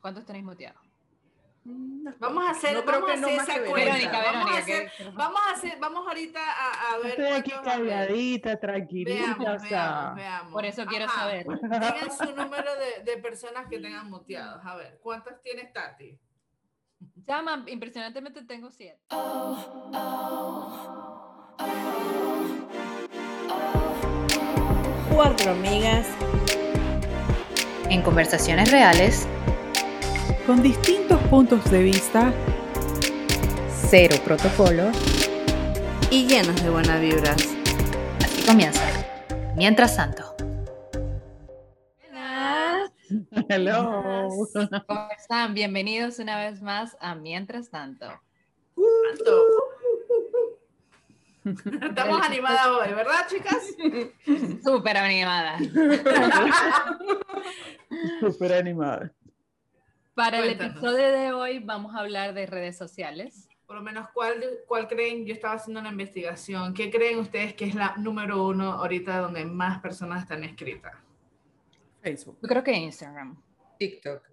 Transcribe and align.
¿Cuántos 0.00 0.24
tenéis 0.24 0.44
muteados? 0.44 0.92
Vamos 1.64 2.44
a 2.44 2.50
hacer, 2.50 2.84
vamos 2.84 3.08
a 3.08 3.12
hacer 3.12 3.28
esa 3.30 3.64
cuenta. 3.64 3.72
Verónica, 3.72 4.22
vamos, 4.32 4.50
a 4.50 4.58
hacer, 4.58 4.92
vamos 5.14 5.40
a 5.46 5.52
hacer, 5.52 5.78
vamos 5.78 6.08
ahorita 6.08 6.40
a, 6.40 6.94
a 6.94 6.98
ver. 6.98 7.10
Estoy 7.10 7.26
aquí 7.26 7.52
calladita, 7.62 8.58
tranquilita. 8.58 9.36
Veamos, 9.38 9.62
veamos, 9.62 10.14
veamos. 10.16 10.52
Por 10.52 10.64
eso 10.64 10.84
quiero 10.86 11.08
saber. 11.08 11.46
Digan 11.46 12.10
su 12.10 12.24
número 12.36 12.70
de, 12.76 13.04
de, 13.04 13.16
personas 13.22 13.68
que 13.68 13.78
tengan 13.78 14.10
muteados. 14.10 14.60
A 14.64 14.74
ver, 14.74 14.98
¿cuántas 15.00 15.40
tienes, 15.40 15.72
Tati? 15.72 16.18
Llama, 17.26 17.64
impresionantemente 17.68 18.42
tengo 18.42 18.68
siete. 18.68 19.00
Cuatro 25.14 25.52
amigas. 25.52 26.08
En 27.92 28.00
conversaciones 28.00 28.70
reales 28.70 29.28
con 30.46 30.62
distintos 30.62 31.20
puntos 31.24 31.70
de 31.70 31.82
vista, 31.82 32.32
cero 33.90 34.16
protocolo 34.24 34.84
y 36.10 36.26
llenos 36.26 36.62
de 36.62 36.70
buenas 36.70 36.98
vibras. 37.02 37.36
Así 38.24 38.46
comienza. 38.46 38.80
Mientras 39.56 39.94
tanto. 39.94 40.34
Hello. 43.50 44.38
¿Cómo 44.86 45.08
están? 45.14 45.52
Bienvenidos 45.52 46.18
una 46.18 46.38
vez 46.38 46.62
más 46.62 46.96
a 46.98 47.14
Mientras 47.14 47.68
tanto. 47.68 48.06
Estamos 51.82 52.20
animadas 52.22 52.66
hoy, 52.68 52.94
¿verdad, 52.94 53.26
chicas? 53.28 53.74
Súper 54.64 54.96
animadas. 54.96 55.62
Súper 58.20 58.52
animadas. 58.52 59.10
Para 60.14 60.38
el 60.38 60.50
episodio 60.50 61.10
de 61.10 61.32
hoy 61.32 61.58
vamos 61.58 61.94
a 61.94 62.00
hablar 62.00 62.34
de 62.34 62.46
redes 62.46 62.76
sociales. 62.76 63.48
Por 63.66 63.76
lo 63.76 63.82
menos, 63.82 64.08
¿cuál, 64.12 64.44
¿cuál 64.68 64.86
creen? 64.86 65.24
Yo 65.24 65.32
estaba 65.32 65.54
haciendo 65.54 65.80
una 65.80 65.88
investigación. 65.88 66.74
¿Qué 66.74 66.90
creen 66.90 67.18
ustedes 67.18 67.54
que 67.54 67.64
es 67.64 67.74
la 67.74 67.94
número 67.96 68.46
uno 68.46 68.74
ahorita 68.74 69.18
donde 69.18 69.44
más 69.44 69.80
personas 69.80 70.22
están 70.22 70.44
escritas? 70.44 70.92
Facebook. 72.02 72.38
Yo 72.42 72.48
creo 72.48 72.62
que 72.62 72.72
Instagram. 72.72 73.40
TikTok. 73.78 74.31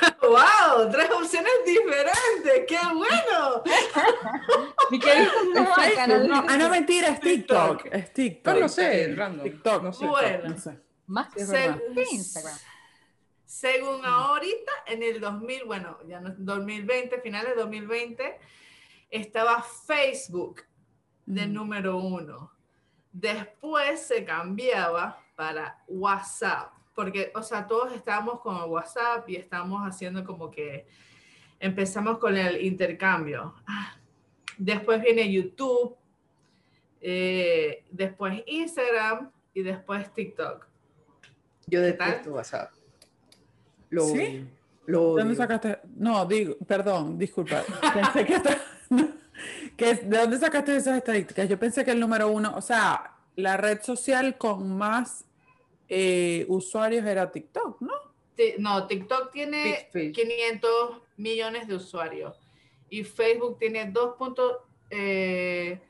¡Wow! 0.22 0.90
Tres 0.90 1.10
opciones 1.10 1.52
diferentes. 1.64 2.64
¡Qué 2.66 2.78
bueno! 2.94 3.62
qué 4.90 5.28
no, 5.54 6.44
ah, 6.48 6.56
no, 6.56 6.68
mentira, 6.70 7.08
es 7.08 7.20
TikTok. 7.20 7.86
Es 7.92 8.12
TikTok. 8.12 8.54
No, 8.54 8.60
no 8.60 8.68
sé, 8.68 9.14
random. 9.14 9.44
TikTok. 9.44 9.82
No 9.82 9.92
sé. 9.92 10.06
Bueno. 10.06 10.48
No 10.48 10.58
sé. 10.58 10.80
Más 11.06 11.28
que 11.32 11.40
Instagram. 12.12 12.58
Según 13.44 14.04
ahorita, 14.04 14.72
en 14.86 15.02
el 15.02 15.20
2000, 15.20 15.64
bueno, 15.64 15.98
ya 16.06 16.20
no 16.20 16.34
2020, 16.36 17.20
finales 17.20 17.54
de 17.54 17.62
2020, 17.62 18.38
estaba 19.08 19.62
Facebook 19.62 20.62
de 21.24 21.46
número 21.46 21.96
uno. 21.96 22.52
Después 23.12 24.00
se 24.06 24.24
cambiaba 24.24 25.22
para 25.36 25.82
WhatsApp, 25.86 26.72
porque, 26.96 27.30
o 27.34 27.42
sea, 27.42 27.66
todos 27.66 27.92
estábamos 27.92 28.40
con 28.40 28.58
WhatsApp 28.70 29.28
y 29.28 29.36
estamos 29.36 29.82
haciendo 29.82 30.24
como 30.24 30.50
que 30.50 30.86
empezamos 31.60 32.18
con 32.18 32.34
el 32.38 32.64
intercambio. 32.64 33.54
Ah, 33.66 33.96
después 34.56 35.02
viene 35.02 35.30
YouTube, 35.30 35.94
eh, 37.02 37.84
después 37.90 38.42
Instagram 38.46 39.30
y 39.52 39.62
después 39.62 40.10
TikTok. 40.14 40.66
Yo 41.66 41.82
detesto 41.82 42.32
WhatsApp. 42.32 42.72
¿Sí? 43.90 44.48
¿De 44.86 44.92
dónde 44.92 45.34
sacaste? 45.34 45.80
No, 45.96 46.24
digo, 46.24 46.56
perdón, 46.66 47.18
disculpa. 47.18 47.62
Pensé 47.92 48.24
que, 48.26 48.42
que 49.76 49.94
¿De 50.02 50.18
dónde 50.18 50.38
sacaste 50.38 50.74
esas 50.74 50.96
estadísticas? 50.96 51.46
Yo 51.46 51.58
pensé 51.58 51.84
que 51.84 51.90
el 51.90 52.00
número 52.00 52.30
uno, 52.30 52.54
o 52.56 52.62
sea, 52.62 53.12
la 53.34 53.58
red 53.58 53.82
social 53.82 54.38
con 54.38 54.78
más 54.78 55.25
eh, 55.88 56.44
usuarios 56.48 57.04
era 57.04 57.30
TikTok, 57.30 57.80
¿no? 57.80 57.92
no, 58.58 58.86
TikTok 58.86 59.32
tiene 59.32 59.88
500 59.92 61.02
millones 61.16 61.66
de 61.68 61.74
usuarios 61.74 62.36
y 62.90 63.04
Facebook 63.04 63.58
tiene 63.58 63.92
2.320 63.92 64.60
eh, 64.90 65.80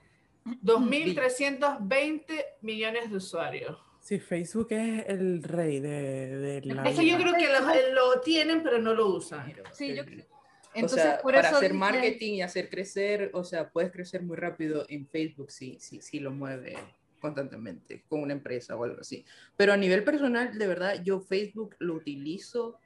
millones 2.61 3.11
de 3.11 3.17
usuarios. 3.17 3.79
Sí, 4.01 4.21
Facebook 4.21 4.69
es 4.71 5.09
el 5.09 5.43
rey 5.43 5.81
de, 5.81 6.37
de 6.37 6.61
la... 6.63 6.85
Eso 6.89 7.03
yo 7.03 7.17
creo 7.17 7.35
que 7.35 7.49
lo, 7.93 8.21
tienen, 8.21 8.63
pero 8.63 8.79
no 8.79 8.95
lo 8.95 9.09
usan. 9.09 9.53
Sí, 9.73 9.97
yo 9.97 10.05
creo. 10.05 10.25
Entonces, 10.75 11.01
o 11.01 11.03
sea, 11.03 11.21
para 11.23 11.41
hacer 11.41 11.75
marketing 11.75 12.35
y 12.35 12.43
hacer 12.43 12.69
crecer, 12.69 13.31
o 13.33 13.43
sea, 13.43 13.71
puedes 13.71 13.91
crecer 13.91 14.23
muy 14.23 14.37
rápido 14.37 14.85
en 14.89 15.09
Facebook 15.09 15.51
si, 15.51 15.81
si, 15.81 16.03
si 16.03 16.21
lo 16.21 16.31
mueve 16.31 16.77
constantemente 17.27 18.05
con 18.09 18.21
una 18.21 18.33
empresa 18.33 18.77
o 18.77 18.85
algo 18.85 19.01
así. 19.01 19.25
Pero 19.57 19.73
a 19.73 19.77
nivel 19.77 20.05
personal, 20.05 20.57
de 20.57 20.67
verdad, 20.67 21.03
yo 21.03 21.21
Facebook 21.21 21.77
lo 21.79 21.95
utilizo, 21.95 22.79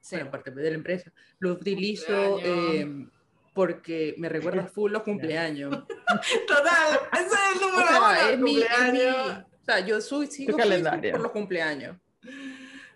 sí. 0.00 0.16
bueno, 0.16 0.28
aparte 0.28 0.50
de 0.50 0.70
la 0.70 0.76
empresa, 0.76 1.12
lo 1.38 1.52
utilizo 1.52 2.38
eh, 2.42 3.06
porque 3.54 4.14
me 4.18 4.28
recuerda 4.28 4.66
full 4.74 4.92
los 4.92 5.02
cumpleaños. 5.02 5.70
Total, 6.46 7.00
ese 7.12 7.24
es 7.26 7.54
el 7.54 7.60
número 7.60 7.84
o 7.84 7.88
sea, 7.88 8.30
es 8.30 8.38
mi, 8.38 8.60
es 8.60 8.92
mi, 8.92 9.00
o 9.00 9.64
sea, 9.64 9.80
yo 9.80 10.00
soy, 10.00 10.26
sigo 10.28 10.56
calendario. 10.56 11.12
por 11.12 11.22
los 11.22 11.32
cumpleaños. 11.32 11.96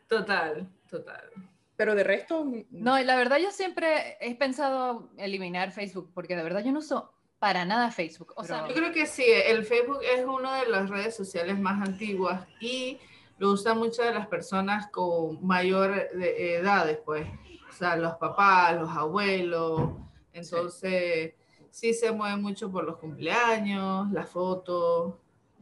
Total, 0.06 0.68
total. 0.88 1.30
Pero 1.76 1.94
de 1.94 2.04
resto... 2.04 2.46
No, 2.70 2.98
la 2.98 3.16
verdad 3.16 3.38
yo 3.38 3.50
siempre 3.52 4.16
he 4.20 4.34
pensado 4.34 5.10
eliminar 5.16 5.72
Facebook, 5.72 6.10
porque 6.12 6.36
de 6.36 6.42
verdad 6.42 6.62
yo 6.62 6.72
no 6.72 6.80
uso 6.80 7.14
para 7.40 7.64
nada 7.64 7.90
Facebook. 7.90 8.34
O 8.36 8.44
sea, 8.44 8.68
yo 8.68 8.74
creo 8.74 8.92
que 8.92 9.06
sí, 9.06 9.24
el 9.26 9.64
Facebook 9.64 10.00
es 10.02 10.24
una 10.26 10.60
de 10.60 10.68
las 10.68 10.90
redes 10.90 11.16
sociales 11.16 11.58
más 11.58 11.88
antiguas 11.88 12.46
y 12.60 12.98
lo 13.38 13.52
usan 13.52 13.78
muchas 13.78 14.06
de 14.06 14.14
las 14.14 14.26
personas 14.26 14.88
con 14.88 15.44
mayor 15.44 16.08
edades, 16.20 16.98
pues. 17.04 17.26
O 17.68 17.72
sea, 17.72 17.96
los 17.96 18.14
papás, 18.16 18.78
los 18.78 18.90
abuelos. 18.90 19.90
Entonces, 20.34 21.32
sí, 21.70 21.92
sí 21.92 21.94
se 21.94 22.12
mueve 22.12 22.36
mucho 22.36 22.70
por 22.70 22.84
los 22.84 22.98
cumpleaños, 22.98 24.12
las 24.12 24.28
fotos. 24.28 25.14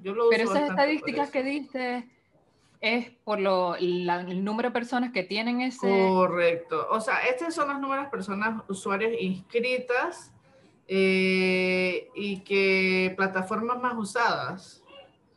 Pero 0.02 0.30
esas 0.32 0.70
estadísticas 0.70 1.30
que 1.30 1.44
diste 1.44 2.08
es 2.80 3.10
por 3.22 3.38
lo, 3.38 3.76
el 3.76 4.44
número 4.44 4.70
de 4.70 4.72
personas 4.72 5.12
que 5.12 5.22
tienen 5.22 5.60
ese... 5.60 5.88
Correcto. 5.88 6.88
O 6.90 7.00
sea, 7.00 7.20
estos 7.20 7.54
son 7.54 7.68
los 7.68 7.80
números 7.80 8.06
de 8.06 8.10
personas, 8.10 8.64
usuarios 8.68 9.12
inscritas 9.20 10.32
eh, 10.88 12.08
y 12.14 12.40
que 12.40 13.14
plataformas 13.16 13.78
más 13.80 13.94
usadas. 13.96 14.82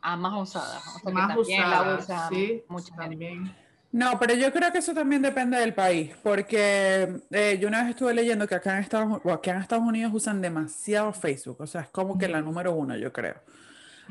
Ah, 0.00 0.16
más 0.16 0.40
usadas. 0.40 0.82
más 1.12 1.36
usadas, 1.36 2.08
sí, 2.30 2.64
también. 2.96 3.54
No, 3.92 4.18
pero 4.18 4.34
yo 4.34 4.50
creo 4.50 4.72
que 4.72 4.78
eso 4.78 4.94
también 4.94 5.20
depende 5.20 5.58
del 5.58 5.74
país, 5.74 6.12
porque 6.22 7.20
eh, 7.30 7.58
yo 7.60 7.68
una 7.68 7.82
vez 7.82 7.90
estuve 7.90 8.14
leyendo 8.14 8.48
que 8.48 8.54
acá 8.54 8.78
en, 8.78 8.82
Estados, 8.82 9.20
acá 9.26 9.50
en 9.50 9.58
Estados 9.58 9.84
Unidos 9.84 10.10
usan 10.14 10.40
demasiado 10.40 11.12
Facebook, 11.12 11.60
o 11.60 11.66
sea, 11.66 11.82
es 11.82 11.88
como 11.90 12.16
que 12.16 12.26
la 12.26 12.40
número 12.40 12.72
uno, 12.72 12.96
yo 12.96 13.12
creo. 13.12 13.34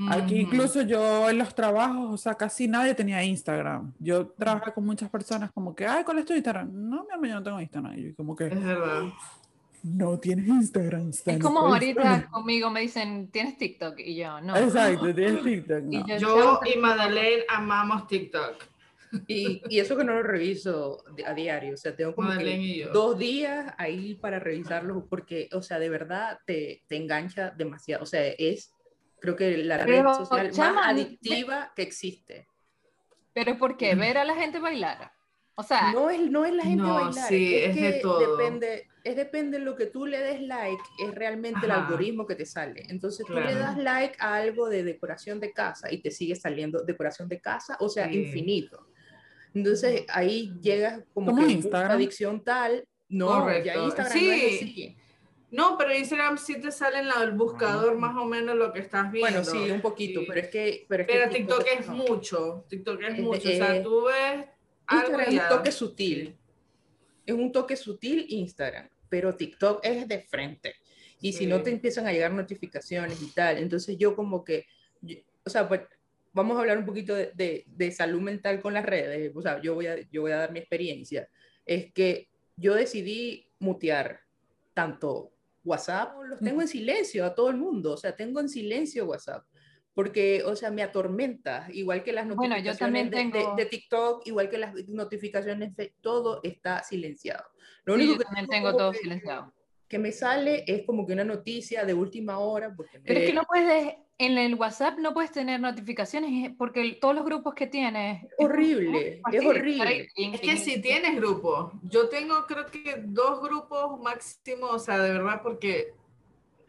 Aquí 0.10 0.40
incluso 0.40 0.82
yo 0.82 1.30
en 1.30 1.38
los 1.38 1.54
trabajos, 1.54 2.14
o 2.14 2.18
sea, 2.18 2.36
casi 2.36 2.68
nadie 2.68 2.96
tenía 2.96 3.24
Instagram. 3.24 3.94
Yo 4.00 4.28
trabajé 4.30 4.72
con 4.72 4.86
muchas 4.86 5.10
personas 5.10 5.52
como 5.52 5.76
que, 5.76 5.86
ay, 5.86 6.04
¿cuál 6.04 6.20
es 6.20 6.26
tu 6.26 6.34
Instagram? 6.34 6.70
No, 6.72 7.04
mi 7.04 7.14
amor, 7.14 7.28
yo 7.28 7.36
no 7.36 7.44
tengo 7.44 7.62
Instagram. 7.62 8.00
Y 8.00 8.14
como 8.14 8.36
que... 8.36 8.48
Es 8.48 8.64
verdad. 8.64 9.04
No 9.84 10.20
tienes 10.20 10.48
Instagram. 10.48 11.10
Es 11.10 11.40
como 11.42 11.60
ahorita 11.60 12.30
conmigo 12.30 12.70
me 12.70 12.82
dicen, 12.82 13.30
¿tienes 13.32 13.58
TikTok? 13.58 14.00
Y 14.00 14.16
yo, 14.16 14.40
no. 14.42 14.56
Exacto, 14.56 15.14
tienes 15.14 15.44
TikTok. 15.44 15.84
Y 15.90 16.20
yo, 16.20 16.60
y 16.64 16.78
Madeleine 16.78 17.44
amamos 17.50 18.08
TikTok. 18.08 18.64
Y, 19.28 19.62
y, 19.68 19.80
eso 19.80 19.98
que 19.98 20.06
no 20.06 20.14
lo 20.14 20.24
reviso 20.24 21.04
a 21.26 21.34
diario, 21.34 21.74
o 21.74 21.78
sea, 21.78 21.94
tengo 21.94 22.16
como 22.16 22.32
que 22.38 22.88
dos 22.94 23.18
días 23.18 23.74
ahí 23.78 24.16
para 24.16 24.40
revisarlo 24.40 25.06
porque, 25.10 25.50
o 25.52 25.62
sea, 25.62 25.80
de 25.80 25.90
verdad 25.90 26.40
te, 26.46 26.84
te 26.88 26.96
engancha 26.96 27.50
demasiado, 27.50 28.04
o 28.04 28.06
sea, 28.06 28.26
es 28.26 28.74
creo 29.22 29.36
que 29.36 29.58
la 29.58 29.78
red 29.78 30.04
social 30.04 30.52
más 30.58 30.88
adictiva 30.88 31.72
que 31.76 31.84
existe. 31.84 32.48
Pero 33.34 33.58
¿por 33.58 33.78
qué? 33.78 33.96
Ver 33.96 34.18
a 34.18 34.26
la 34.26 34.36
gente 34.36 34.60
bailar. 34.60 35.12
O 35.56 35.64
sea, 35.64 35.94
no 35.94 36.10
es, 36.10 36.30
no 36.30 36.44
es 36.44 36.54
la 36.54 36.64
gente 36.64 36.84
bailar, 36.84 37.28
sí, 37.30 37.56
es, 37.56 37.76
que 37.76 38.00
todo. 38.02 38.38
depende, 38.38 38.88
es 39.04 39.16
depende 39.16 39.60
de 39.60 39.66
lo 39.66 39.76
que 39.76 39.88
tú 39.88 40.06
le 40.06 40.20
des 40.20 40.42
like, 40.42 40.82
es 41.00 41.14
realmente 41.16 41.66
el 41.66 41.72
algoritmo 41.72 42.26
que 42.26 42.36
te 42.36 42.46
sale. 42.46 42.84
Entonces 42.90 43.26
tú 43.26 43.34
le 43.34 43.56
das 43.56 43.78
like 43.78 44.16
a 44.20 44.36
algo 44.36 44.70
de 44.70 44.84
decoración 44.84 45.40
de 45.40 45.52
casa 45.54 45.92
y 45.92 46.02
te 46.02 46.12
sigue 46.12 46.36
saliendo 46.36 46.84
decoración 46.84 47.28
de 47.28 47.40
casa, 47.40 47.78
o 47.80 47.90
sea, 47.90 48.12
infinito. 48.12 48.88
Entonces 49.54 50.06
ahí 50.10 50.54
llegas 50.62 51.04
como 51.14 51.36
que 51.36 51.68
una 51.68 51.92
adicción 51.92 52.44
tal, 52.44 52.88
no, 53.10 53.28
Correcto. 53.28 53.66
ya 53.66 53.76
Instagram 53.84 54.14
sí. 54.14 54.98
No, 55.52 55.78
pero 55.78 55.94
Instagram 55.94 56.38
sí 56.38 56.62
te 56.62 56.72
sale 56.72 57.00
en 57.00 57.10
el 57.22 57.34
buscador 57.34 57.98
más 57.98 58.16
o 58.16 58.24
menos 58.24 58.56
lo 58.56 58.72
que 58.72 58.80
estás 58.80 59.12
viendo. 59.12 59.30
Bueno, 59.30 59.44
sí, 59.44 59.70
un 59.70 59.82
poquito, 59.82 60.22
pero 60.26 60.40
es 60.40 60.48
que... 60.48 60.86
Pero, 60.88 61.06
TikTok, 61.30 61.66
es 61.78 61.88
mucho, 61.90 62.66
TikTok 62.70 63.02
es, 63.02 63.20
mucho. 63.20 63.50
o 63.50 63.52
sea, 63.52 63.84
tú 63.84 64.06
ves 64.06 64.46
Instagram 64.90 65.28
es 65.28 65.42
un 65.42 65.50
toque 65.50 65.72
sutil. 65.74 66.38
Es 67.26 67.36
un 67.36 67.52
toque 67.52 67.76
sutil 67.76 68.26
Instagram, 68.30 68.90
pero 69.12 69.36
TikTok 69.36 69.82
es 69.84 70.08
de 70.08 70.22
frente. 70.22 70.76
Y 71.20 71.34
si 71.34 71.46
no 71.46 71.62
te 71.62 71.70
empiezan 71.70 72.08
a 72.08 72.14
llegar 72.14 72.32
notificaciones 72.32 73.22
y 73.22 73.28
tal, 73.28 73.58
entonces 73.58 73.98
yo 73.98 74.16
como 74.16 74.44
que, 74.44 74.66
o 75.46 75.50
sea, 75.50 75.68
pues 75.68 75.82
vamos 76.32 76.56
a 76.58 76.62
hablar 76.62 76.78
un 76.78 76.86
poquito 76.86 77.14
de, 77.14 77.66
de, 77.68 77.92
salud 77.92 78.22
mental 78.22 78.62
con 78.62 78.74
las 78.74 78.86
redes, 78.86 79.32
o 79.36 79.42
sea, 79.42 79.62
yo 79.62 79.76
voy, 79.76 79.88
a, 79.88 80.00
yo 80.10 80.22
voy 80.22 80.32
a 80.32 80.38
dar 80.38 80.52
mi 80.54 80.60
experiencia, 80.60 81.28
es 81.66 81.92
que 81.94 82.30
yo 82.56 82.74
decidí 82.74 83.50
mutear 83.60 84.22
tanto 84.74 85.34
WhatsApp, 85.66 86.16
los 86.26 86.40
tengo 86.40 86.62
en 86.62 86.70
silencio 86.70 87.26
a 87.26 87.36
todo 87.36 87.50
el 87.50 87.58
mundo, 87.58 87.92
o 87.92 87.98
sea, 87.98 88.16
tengo 88.16 88.40
en 88.40 88.48
silencio 88.48 89.06
WhatsApp, 89.06 89.46
porque, 89.94 90.44
o 90.46 90.56
sea, 90.56 90.72
me 90.72 90.84
atormenta, 90.84 91.68
igual 91.72 92.04
que 92.04 92.14
las 92.14 92.26
notificaciones 92.26 93.12
de, 93.12 93.66
TikTok, 93.70 94.26
igual 94.26 94.50
que 94.50 94.58
las 94.58 94.74
notificaciones 94.88 95.76
de 95.76 95.94
todo 96.02 96.40
está 96.44 96.84
silenciado. 96.84 97.44
Lo 97.84 97.96
único 97.96 98.18
que 98.18 98.24
también 98.24 98.48
tengo 98.48 98.76
todo 98.76 98.94
silenciado. 98.94 99.54
Que 99.88 100.00
me 100.00 100.14
sale 100.14 100.64
es 100.68 100.86
como 100.86 101.06
que 101.06 101.12
una 101.12 101.26
noticia 101.26 101.84
de 101.84 101.94
última 101.94 102.40
hora. 102.40 102.74
Pero 103.04 103.20
es 103.20 103.26
que 103.26 103.34
no 103.34 103.44
puedes, 103.44 103.96
en 104.18 104.38
el 104.38 104.56
WhatsApp 104.56 104.98
no 105.00 105.14
puedes 105.14 105.32
tener 105.32 105.60
notificaciones 105.60 106.54
porque 106.58 106.98
todos 107.02 107.14
los 107.14 107.26
grupos 107.26 107.54
que 107.54 107.68
tienes... 107.68 108.26
Horrible, 108.38 109.22
es, 109.30 109.46
horrible. 109.46 110.08
Es 110.16 110.40
que 110.40 110.56
si 110.56 110.82
tienes 110.82 111.18
grupos, 111.18 111.74
yo 111.84 112.08
tengo 112.08 112.46
creo 112.48 112.68
que 112.68 113.04
dos 113.04 113.42
grupos 113.42 114.00
máximo, 114.00 114.68
o 114.68 114.80
sea, 114.80 115.00
de 115.00 115.12
verdad, 115.12 115.42
porque 115.44 115.96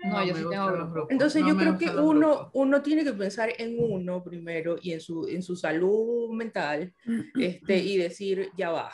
no, 0.04 0.26
yo 0.26 0.34
sí 0.34 0.44
tengo 0.48 0.72
grupos. 0.72 1.06
Entonces 1.10 1.42
yo 1.46 1.56
creo 1.56 1.78
que 1.78 1.90
uno, 1.90 2.50
uno 2.54 2.82
tiene 2.82 3.04
que 3.04 3.12
pensar 3.12 3.52
en 3.56 3.76
uno 3.78 4.22
primero 4.22 4.76
y 4.80 4.92
en 4.92 5.00
su, 5.00 5.26
en 5.28 5.42
su 5.42 5.56
salud 5.56 6.30
mental 6.32 6.92
este, 7.38 7.78
y 7.78 7.98
decir, 7.98 8.50
ya 8.56 8.70
va. 8.70 8.92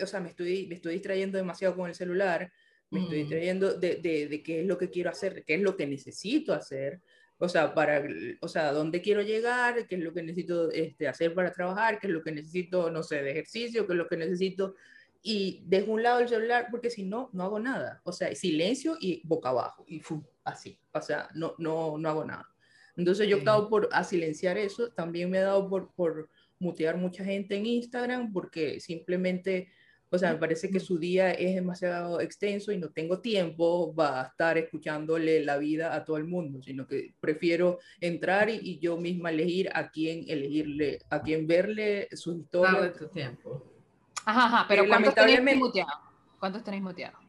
O 0.00 0.06
sea, 0.06 0.20
me 0.20 0.30
estoy, 0.30 0.66
me 0.66 0.76
estoy 0.76 0.94
distrayendo 0.94 1.38
demasiado 1.38 1.76
con 1.76 1.88
el 1.88 1.94
celular, 1.94 2.50
me 2.90 3.00
estoy 3.00 3.18
mm. 3.18 3.20
distrayendo 3.20 3.74
de, 3.74 3.96
de, 3.96 4.28
de, 4.28 4.42
qué 4.42 4.60
es 4.60 4.66
lo 4.66 4.78
que 4.78 4.90
quiero 4.90 5.10
hacer, 5.10 5.44
qué 5.44 5.54
es 5.54 5.60
lo 5.60 5.76
que 5.76 5.86
necesito 5.86 6.54
hacer. 6.54 7.00
O 7.40 7.48
sea, 7.48 7.72
para, 7.72 8.02
o 8.40 8.48
sea, 8.48 8.72
dónde 8.72 9.00
quiero 9.00 9.22
llegar, 9.22 9.86
qué 9.86 9.94
es 9.94 10.00
lo 10.00 10.12
que 10.12 10.22
necesito 10.22 10.70
este, 10.72 11.06
hacer 11.06 11.34
para 11.34 11.52
trabajar, 11.52 12.00
qué 12.00 12.08
es 12.08 12.12
lo 12.12 12.22
que 12.22 12.32
necesito, 12.32 12.90
no 12.90 13.02
sé, 13.02 13.22
de 13.22 13.30
ejercicio, 13.30 13.86
qué 13.86 13.92
es 13.92 13.96
lo 13.96 14.08
que 14.08 14.16
necesito 14.16 14.74
y 15.22 15.62
dejo 15.66 15.92
un 15.92 16.02
lado 16.02 16.20
el 16.20 16.28
celular 16.28 16.68
porque 16.70 16.90
si 16.90 17.04
no, 17.04 17.30
no 17.32 17.44
hago 17.44 17.58
nada. 17.58 18.00
O 18.04 18.12
sea, 18.12 18.34
silencio 18.34 18.96
y 19.00 19.20
boca 19.26 19.50
abajo 19.50 19.84
y 19.86 20.00
así. 20.44 20.78
O 20.92 21.00
sea, 21.00 21.28
no, 21.34 21.54
no, 21.58 21.98
no 21.98 22.08
hago 22.08 22.24
nada. 22.24 22.48
Entonces 22.96 23.28
yo 23.28 23.36
he 23.36 23.38
optado 23.40 23.68
por 23.68 23.88
a 23.92 24.04
silenciar 24.04 24.58
eso. 24.58 24.90
También 24.90 25.30
me 25.30 25.38
he 25.38 25.42
dado 25.42 25.68
por, 25.68 25.92
por 25.94 26.28
mutear 26.58 26.96
mucha 26.96 27.24
gente 27.24 27.56
en 27.56 27.66
Instagram 27.66 28.32
porque 28.32 28.80
simplemente, 28.80 29.68
o 30.10 30.18
sea, 30.18 30.32
me 30.32 30.38
parece 30.38 30.70
que 30.70 30.80
su 30.80 30.98
día 30.98 31.30
es 31.32 31.54
demasiado 31.54 32.20
extenso 32.20 32.72
y 32.72 32.78
no 32.78 32.90
tengo 32.90 33.20
tiempo 33.20 33.94
para 33.94 34.22
estar 34.22 34.58
escuchándole 34.58 35.44
la 35.44 35.58
vida 35.58 35.94
a 35.94 36.04
todo 36.04 36.16
el 36.16 36.24
mundo, 36.24 36.62
sino 36.62 36.86
que 36.86 37.14
prefiero 37.20 37.78
entrar 38.00 38.50
y, 38.50 38.78
yo 38.80 38.96
misma 38.96 39.30
elegir 39.30 39.70
a 39.74 39.90
quién 39.90 40.24
elegirle, 40.26 40.98
a 41.10 41.22
quién 41.22 41.46
verle 41.46 42.08
sus 42.12 42.36
historias. 42.36 42.96
tu 42.96 43.08
tiempo. 43.08 43.77
Ajá, 44.24 44.44
ajá, 44.44 44.64
pero 44.68 44.84
eh, 44.84 44.88
¿cuántos 44.88 45.14
tenéis 45.14 45.56
muteados? 45.56 45.94
¿Cuántos 46.38 46.62
tenéis 46.64 46.82
muteados? 46.82 47.28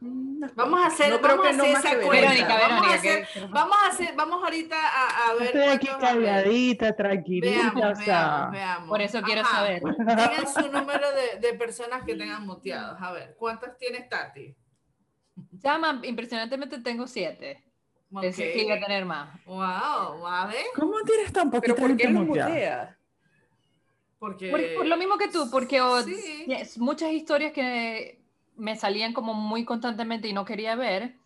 Mm, 0.00 0.44
vamos 0.54 0.80
a 0.80 0.86
hacer, 0.86 1.20
vamos 1.20 1.46
a 1.46 1.50
hacer 1.50 1.70
esa 1.70 2.00
cuenta. 2.00 2.10
Verónica, 2.10 2.58
vamos, 2.68 2.86
a 2.86 2.94
hacer, 2.94 3.28
vamos 3.50 3.76
a 3.82 3.88
hacer, 3.88 4.14
vamos 4.14 4.44
ahorita 4.44 4.76
a, 4.76 5.30
a 5.30 5.34
ver. 5.34 5.46
Estoy 5.46 5.62
aquí 5.62 5.88
calladita, 5.98 6.94
tranquilita. 6.94 7.72
Veamos, 7.74 7.98
veamos, 7.98 8.52
veamos. 8.52 8.88
Por 8.88 9.00
eso 9.00 9.22
quiero 9.22 9.44
saber. 9.44 9.82
Digan 9.82 10.46
su 10.52 10.70
número 10.72 11.06
de, 11.12 11.40
de, 11.40 11.54
personas 11.54 12.04
que 12.04 12.14
tengan 12.14 12.46
muteados. 12.46 13.00
A 13.00 13.12
ver, 13.12 13.36
¿cuántas 13.38 13.78
tienes, 13.78 14.08
Tati? 14.08 14.54
Llama, 15.52 16.00
impresionantemente 16.04 16.78
tengo 16.80 17.06
siete. 17.06 17.64
Okay. 18.10 18.28
Pensé 18.28 18.52
que 18.52 18.64
iba 18.64 18.74
a 18.74 18.80
tener 18.80 19.04
más. 19.04 19.44
Wow, 19.44 20.26
a 20.26 20.46
ver. 20.46 20.66
¿Cómo 20.74 21.00
tienes 21.02 21.32
tan 21.32 21.50
poquito 21.50 21.74
¿Pero 21.74 21.88
por 21.88 21.96
qué 21.96 22.08
muteas? 22.08 22.96
Porque... 24.18 24.50
Por, 24.50 24.86
lo 24.86 24.96
mismo 24.96 25.18
que 25.18 25.28
tú, 25.28 25.50
porque 25.50 25.80
muchas 26.76 27.12
historias 27.12 27.52
que 27.52 28.18
me 28.56 28.76
salían 28.76 29.12
como 29.12 29.34
muy 29.34 29.64
constantemente 29.64 30.28
y 30.28 30.32
no 30.32 30.44
quería 30.44 30.74
ver. 30.74 31.16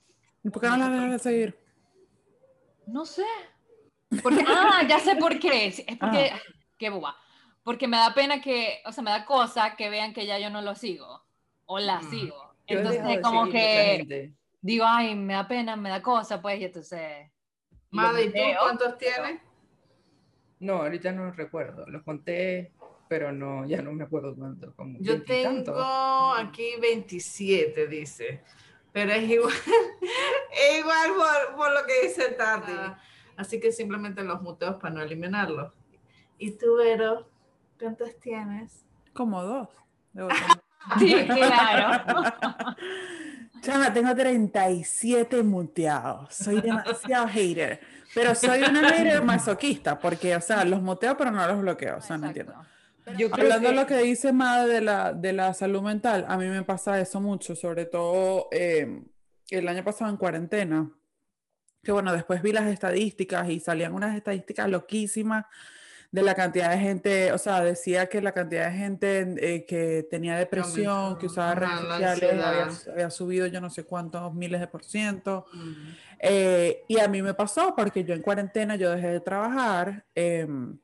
¿Y 0.42 0.50
por 0.50 0.62
qué 0.62 0.68
no 0.68 0.76
las 0.76 0.90
dejas 0.90 1.10
de 1.12 1.18
seguir? 1.18 1.58
No 2.86 3.04
sé. 3.06 3.24
Porque, 4.22 4.44
ah, 4.48 4.82
ya 4.88 4.98
sé 4.98 5.16
por 5.16 5.38
qué. 5.38 5.66
Es 5.66 5.84
porque, 5.98 6.30
ah. 6.32 6.40
qué 6.76 6.90
boba. 6.90 7.16
Porque 7.62 7.86
me 7.86 7.96
da 7.96 8.12
pena 8.14 8.40
que, 8.40 8.80
o 8.84 8.92
sea, 8.92 9.04
me 9.04 9.10
da 9.10 9.24
cosa 9.24 9.76
que 9.76 9.90
vean 9.90 10.12
que 10.12 10.26
ya 10.26 10.38
yo 10.38 10.50
no 10.50 10.62
lo 10.62 10.74
sigo 10.74 11.22
o 11.66 11.78
la 11.78 12.00
mm. 12.00 12.10
sigo. 12.10 12.54
Entonces, 12.66 13.20
como 13.22 13.48
que 13.48 14.32
digo, 14.60 14.84
ay, 14.86 15.14
me 15.14 15.34
da 15.34 15.46
pena, 15.46 15.76
me 15.76 15.90
da 15.90 16.02
cosa, 16.02 16.40
pues, 16.40 16.60
y 16.60 16.64
entonces. 16.64 17.30
Madre, 17.90 18.24
¿y 18.24 18.32
tú 18.32 18.38
cuántos 18.58 18.98
tienes? 18.98 19.40
No, 20.60 20.74
ahorita 20.74 21.12
no 21.12 21.32
recuerdo. 21.32 21.86
Los 21.86 22.02
conté 22.02 22.72
pero 23.10 23.32
no, 23.32 23.66
ya 23.66 23.82
no 23.82 23.90
me 23.90 24.04
acuerdo 24.04 24.36
cuánto. 24.36 24.72
Como 24.76 24.96
Yo 25.00 25.24
tengo 25.24 26.32
aquí 26.32 26.74
27, 26.80 27.88
dice, 27.88 28.40
pero 28.92 29.10
es 29.10 29.28
igual, 29.28 29.52
es 30.52 30.78
igual 30.78 31.10
por, 31.16 31.56
por, 31.56 31.72
lo 31.72 31.84
que 31.88 32.06
dice 32.06 32.30
Tati. 32.30 32.70
Ah. 32.70 33.00
Así 33.36 33.58
que 33.58 33.72
simplemente 33.72 34.22
los 34.22 34.40
muteos 34.42 34.76
para 34.76 34.94
no 34.94 35.02
eliminarlos. 35.02 35.72
¿Y 36.38 36.52
tú, 36.52 36.76
Vero, 36.76 37.28
cuántos 37.80 38.16
tienes? 38.20 38.84
Como 39.12 39.42
dos. 39.42 39.68
sí, 41.00 41.12
claro. 41.26 42.04
Chama, 43.60 43.92
tengo 43.92 44.14
37 44.14 45.42
muteados. 45.42 46.32
Soy 46.32 46.60
demasiado 46.60 47.26
hater. 47.26 47.80
Pero 48.14 48.36
soy 48.36 48.62
una 48.62 48.88
hater 48.88 49.24
masoquista, 49.24 49.98
porque, 49.98 50.36
o 50.36 50.40
sea, 50.40 50.64
los 50.64 50.80
muteo, 50.80 51.16
pero 51.16 51.32
no 51.32 51.44
los 51.48 51.60
bloqueo. 51.60 51.96
O 51.96 52.00
sea, 52.00 52.16
no 52.16 52.28
entiendo. 52.28 52.54
Hablando 53.06 53.68
de 53.68 53.74
lo 53.74 53.86
que 53.86 53.98
dice 53.98 54.32
Madre 54.32 54.74
de 54.74 54.80
la, 54.80 55.12
de 55.12 55.32
la 55.32 55.54
salud 55.54 55.82
mental, 55.82 56.24
a 56.28 56.36
mí 56.36 56.46
me 56.46 56.62
pasa 56.62 57.00
eso 57.00 57.20
mucho, 57.20 57.56
sobre 57.56 57.86
todo 57.86 58.48
eh, 58.52 59.02
el 59.50 59.68
año 59.68 59.84
pasado 59.84 60.10
en 60.10 60.16
cuarentena, 60.16 60.90
que 61.82 61.92
bueno, 61.92 62.12
después 62.12 62.42
vi 62.42 62.52
las 62.52 62.66
estadísticas 62.68 63.48
y 63.48 63.60
salían 63.60 63.94
unas 63.94 64.16
estadísticas 64.16 64.68
loquísimas 64.68 65.46
de 66.12 66.22
la 66.22 66.34
cantidad 66.34 66.70
de 66.70 66.78
gente, 66.78 67.32
o 67.32 67.38
sea, 67.38 67.62
decía 67.62 68.08
que 68.08 68.20
la 68.20 68.32
cantidad 68.32 68.70
de 68.70 68.76
gente 68.76 69.34
eh, 69.38 69.64
que 69.64 70.06
tenía 70.10 70.36
depresión, 70.36 71.16
que 71.18 71.26
usaba 71.26 71.54
redes 71.54 71.80
sociales, 71.80 72.88
había, 72.88 73.10
subido 73.10 73.46
yo 73.46 73.60
no 73.60 73.70
sé 73.70 73.84
cuántos 73.84 74.34
miles 74.34 74.60
de 74.60 74.66
por 74.66 74.84
ciento. 74.84 75.46
Eh, 76.18 76.84
y 76.88 76.98
a 76.98 77.06
mí 77.06 77.22
me 77.22 77.34
pasó 77.34 77.74
porque 77.76 78.02
yo 78.02 78.14
en 78.14 78.22
cuarentena, 78.22 78.74
yo 78.74 78.90
dejé 78.90 79.08
de 79.08 79.20
trabajar. 79.20 80.04
Em, 80.14 80.78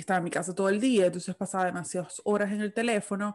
estaba 0.00 0.18
en 0.18 0.24
mi 0.24 0.30
casa 0.30 0.54
todo 0.54 0.68
el 0.68 0.80
día, 0.80 1.06
entonces 1.06 1.34
pasaba 1.34 1.66
demasiadas 1.66 2.20
horas 2.24 2.52
en 2.52 2.60
el 2.60 2.72
teléfono 2.72 3.34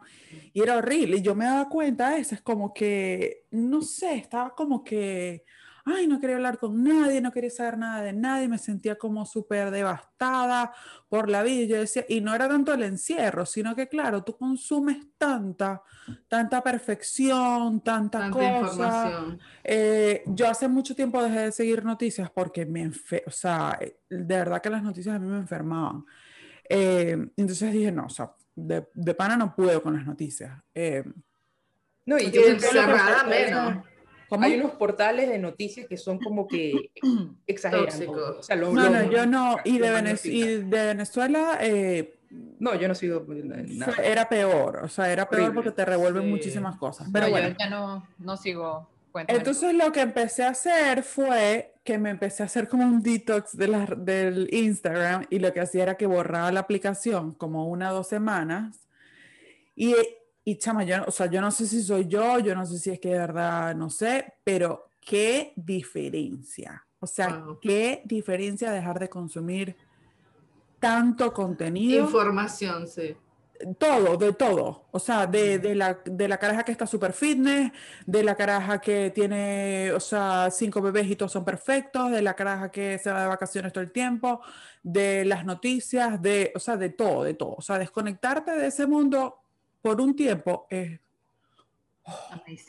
y 0.52 0.62
era 0.62 0.76
horrible. 0.76 1.18
Y 1.18 1.22
yo 1.22 1.34
me 1.34 1.44
daba 1.44 1.68
cuenta, 1.68 2.16
eso 2.16 2.34
es 2.34 2.42
como 2.42 2.72
que, 2.72 3.44
no 3.50 3.82
sé, 3.82 4.16
estaba 4.16 4.54
como 4.54 4.82
que, 4.82 5.44
ay, 5.96 6.06
no 6.06 6.20
quería 6.20 6.36
hablar 6.36 6.58
con 6.58 6.82
nadie, 6.82 7.20
no 7.20 7.32
quería 7.32 7.50
saber 7.50 7.78
nada 7.78 8.02
de 8.02 8.12
nadie, 8.12 8.48
me 8.48 8.58
sentía 8.58 8.96
como 8.96 9.24
súper 9.24 9.70
devastada 9.70 10.72
por 11.08 11.28
la 11.28 11.42
vida. 11.42 11.62
Y 11.62 11.68
yo 11.68 11.78
decía, 11.78 12.04
y 12.08 12.20
no 12.20 12.34
era 12.34 12.48
tanto 12.48 12.72
el 12.72 12.82
encierro, 12.82 13.46
sino 13.46 13.74
que, 13.74 13.88
claro, 13.88 14.22
tú 14.22 14.36
consumes 14.36 14.98
tanta, 15.16 15.82
tanta 16.28 16.62
perfección, 16.62 17.80
tanta, 17.80 18.30
cosa. 18.30 19.36
Eh, 19.64 20.22
yo 20.26 20.48
hace 20.48 20.68
mucho 20.68 20.94
tiempo 20.94 21.22
dejé 21.22 21.40
de 21.40 21.52
seguir 21.52 21.84
noticias 21.84 22.30
porque 22.30 22.66
me, 22.66 22.88
o 22.88 23.30
sea, 23.30 23.78
de 24.08 24.24
verdad 24.36 24.60
que 24.60 24.70
las 24.70 24.82
noticias 24.82 25.16
a 25.16 25.18
mí 25.18 25.28
me 25.28 25.38
enfermaban. 25.38 26.04
Eh, 26.68 27.16
entonces 27.36 27.72
dije, 27.72 27.92
no, 27.92 28.06
o 28.06 28.10
sea, 28.10 28.32
de, 28.54 28.86
de, 28.92 29.14
pana 29.14 29.36
no 29.36 29.54
puedo 29.54 29.82
con 29.82 29.94
las 29.94 30.06
noticias. 30.06 30.52
Eh, 30.74 31.04
no, 32.06 32.18
y 32.18 32.30
yo 32.30 32.42
encerrada 32.46 33.24
menos. 33.24 33.84
Hay 34.30 34.60
unos 34.60 34.72
portales 34.72 35.28
de 35.28 35.38
noticias 35.38 35.86
que 35.86 35.96
son 35.96 36.18
como 36.18 36.46
que 36.46 36.90
exageran. 37.46 38.08
O 38.08 38.42
sea, 38.42 38.56
no, 38.56 38.72
no, 38.72 39.10
yo 39.10 39.26
no. 39.26 39.56
Y 39.64 39.78
de, 39.78 40.20
y 40.24 40.42
de 40.42 40.86
Venezuela... 40.86 41.58
Eh, 41.60 42.14
no, 42.58 42.74
yo 42.74 42.88
no 42.88 42.94
sigo 42.94 43.24
nada. 43.26 43.94
Era 44.02 44.28
peor, 44.28 44.80
o 44.84 44.88
sea, 44.88 45.10
era 45.10 45.26
peor 45.26 45.54
porque 45.54 45.70
te 45.70 45.82
revuelven 45.84 46.28
muchísimas 46.28 46.76
cosas. 46.76 47.08
Pero 47.10 47.30
bueno. 47.30 47.48
yo 47.48 47.54
ya 47.58 47.70
no, 47.70 48.06
no 48.18 48.36
sigo 48.36 48.86
entonces 49.26 49.74
lo 49.74 49.92
que 49.92 50.00
empecé 50.00 50.44
a 50.44 50.50
hacer 50.50 51.02
fue 51.02 51.74
que 51.84 51.98
me 51.98 52.10
empecé 52.10 52.42
a 52.42 52.46
hacer 52.46 52.68
como 52.68 52.84
un 52.84 53.02
detox 53.02 53.56
de 53.56 53.68
la, 53.68 53.86
del 53.86 54.52
Instagram 54.52 55.26
y 55.30 55.38
lo 55.38 55.52
que 55.52 55.60
hacía 55.60 55.84
era 55.84 55.96
que 55.96 56.06
borraba 56.06 56.52
la 56.52 56.60
aplicación 56.60 57.32
como 57.32 57.68
una 57.68 57.92
o 57.92 57.96
dos 57.96 58.08
semanas 58.08 58.86
y, 59.74 59.94
y 60.44 60.56
chama, 60.58 60.84
yo, 60.84 60.96
o 61.06 61.10
sea, 61.10 61.26
yo 61.26 61.40
no 61.40 61.50
sé 61.50 61.66
si 61.66 61.82
soy 61.82 62.06
yo, 62.06 62.38
yo 62.40 62.54
no 62.54 62.66
sé 62.66 62.78
si 62.78 62.90
es 62.90 63.00
que 63.00 63.10
de 63.10 63.18
verdad, 63.18 63.74
no 63.74 63.90
sé, 63.90 64.34
pero 64.44 64.90
qué 65.00 65.52
diferencia. 65.56 66.84
O 67.00 67.06
sea, 67.06 67.44
qué 67.60 68.02
diferencia 68.04 68.72
dejar 68.72 68.98
de 68.98 69.08
consumir 69.08 69.76
tanto 70.80 71.32
contenido. 71.32 72.04
Información, 72.04 72.88
sí 72.88 73.16
todo, 73.78 74.16
de 74.16 74.32
todo. 74.32 74.86
O 74.90 74.98
sea, 74.98 75.26
de, 75.26 75.58
de 75.58 75.74
la, 75.74 76.00
de 76.04 76.28
la 76.28 76.38
caraja 76.38 76.64
que 76.64 76.72
está 76.72 76.86
súper 76.86 77.12
fitness, 77.12 77.72
de 78.06 78.22
la 78.22 78.34
caraja 78.36 78.80
que 78.80 79.10
tiene, 79.10 79.92
o 79.92 80.00
sea, 80.00 80.50
cinco 80.50 80.80
bebés 80.80 81.08
y 81.08 81.16
todos 81.16 81.32
son 81.32 81.44
perfectos, 81.44 82.10
de 82.10 82.22
la 82.22 82.34
caraja 82.34 82.70
que 82.70 82.98
se 82.98 83.10
va 83.10 83.22
de 83.22 83.28
vacaciones 83.28 83.72
todo 83.72 83.82
el 83.82 83.92
tiempo, 83.92 84.40
de 84.82 85.24
las 85.24 85.44
noticias, 85.44 86.20
de, 86.22 86.52
o 86.54 86.58
sea, 86.58 86.76
de 86.76 86.90
todo, 86.90 87.24
de 87.24 87.34
todo. 87.34 87.54
O 87.56 87.62
sea, 87.62 87.78
desconectarte 87.78 88.52
de 88.52 88.66
ese 88.68 88.86
mundo 88.86 89.36
por 89.82 90.00
un 90.00 90.14
tiempo 90.14 90.66
es 90.70 91.00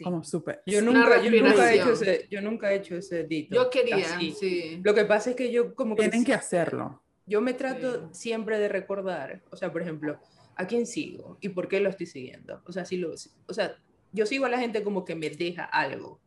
como 0.04 0.24
súper. 0.24 0.62
Yo 0.66 0.82
nunca, 0.82 1.22
yo 1.22 1.32
nunca, 1.32 1.72
he 1.72 1.76
hecho 1.76 1.94
ese, 1.94 2.28
yo 2.30 2.42
nunca 2.42 2.72
he 2.72 2.76
hecho 2.76 2.96
ese 2.96 3.24
dito. 3.24 3.56
Yo 3.56 3.70
quería, 3.70 4.20
sí. 4.20 4.82
Lo 4.84 4.94
que 4.94 5.06
pasa 5.06 5.30
es 5.30 5.36
que 5.36 5.52
yo 5.52 5.74
como 5.76 5.96
que... 5.96 6.04
Tienen 6.04 6.26
que 6.26 6.34
hacerlo. 6.34 7.02
Yo 7.26 7.42
me 7.42 7.54
trato 7.54 8.12
siempre 8.12 8.58
de 8.58 8.68
recordar, 8.68 9.42
o 9.52 9.56
sea, 9.56 9.72
por 9.72 9.84
ejemplo, 9.84 10.20
¿a 10.60 10.68
quién 10.68 10.86
sigo 10.86 11.38
y 11.40 11.50
por 11.50 11.70
qué 11.70 11.80
lo 11.80 11.90
estoy 11.90 12.06
siguiendo? 12.06 12.62
O 12.68 12.74
sea, 12.74 12.84
si 12.84 12.98
lo, 12.98 13.14
o 13.14 13.54
sea, 13.54 13.78
yo 14.12 14.26
sigo 14.26 14.46
a 14.46 14.50
la 14.50 14.60
gente 14.60 14.84
como 14.84 15.06
que 15.06 15.16
me 15.16 15.30
deja 15.30 15.64
algo 15.64 16.20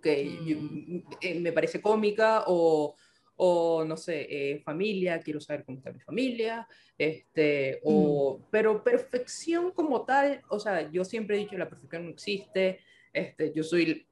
que 0.00 0.24
mm. 0.24 1.02
eh, 1.20 1.40
me 1.40 1.50
parece 1.50 1.80
cómica 1.80 2.44
o, 2.46 2.94
o 3.34 3.84
no 3.84 3.96
sé, 3.96 4.26
eh, 4.30 4.60
familia, 4.60 5.18
quiero 5.18 5.40
saber 5.40 5.64
cómo 5.64 5.78
está 5.78 5.90
mi 5.92 5.98
familia, 5.98 6.68
este, 6.96 7.80
o, 7.82 8.38
mm. 8.38 8.44
pero 8.52 8.84
perfección 8.84 9.72
como 9.72 10.04
tal, 10.04 10.42
o 10.48 10.60
sea, 10.60 10.88
yo 10.88 11.04
siempre 11.04 11.34
he 11.34 11.40
dicho 11.40 11.58
la 11.58 11.68
perfección 11.68 12.04
no 12.04 12.10
existe, 12.10 12.78
este, 13.12 13.52
yo 13.52 13.64
soy, 13.64 14.06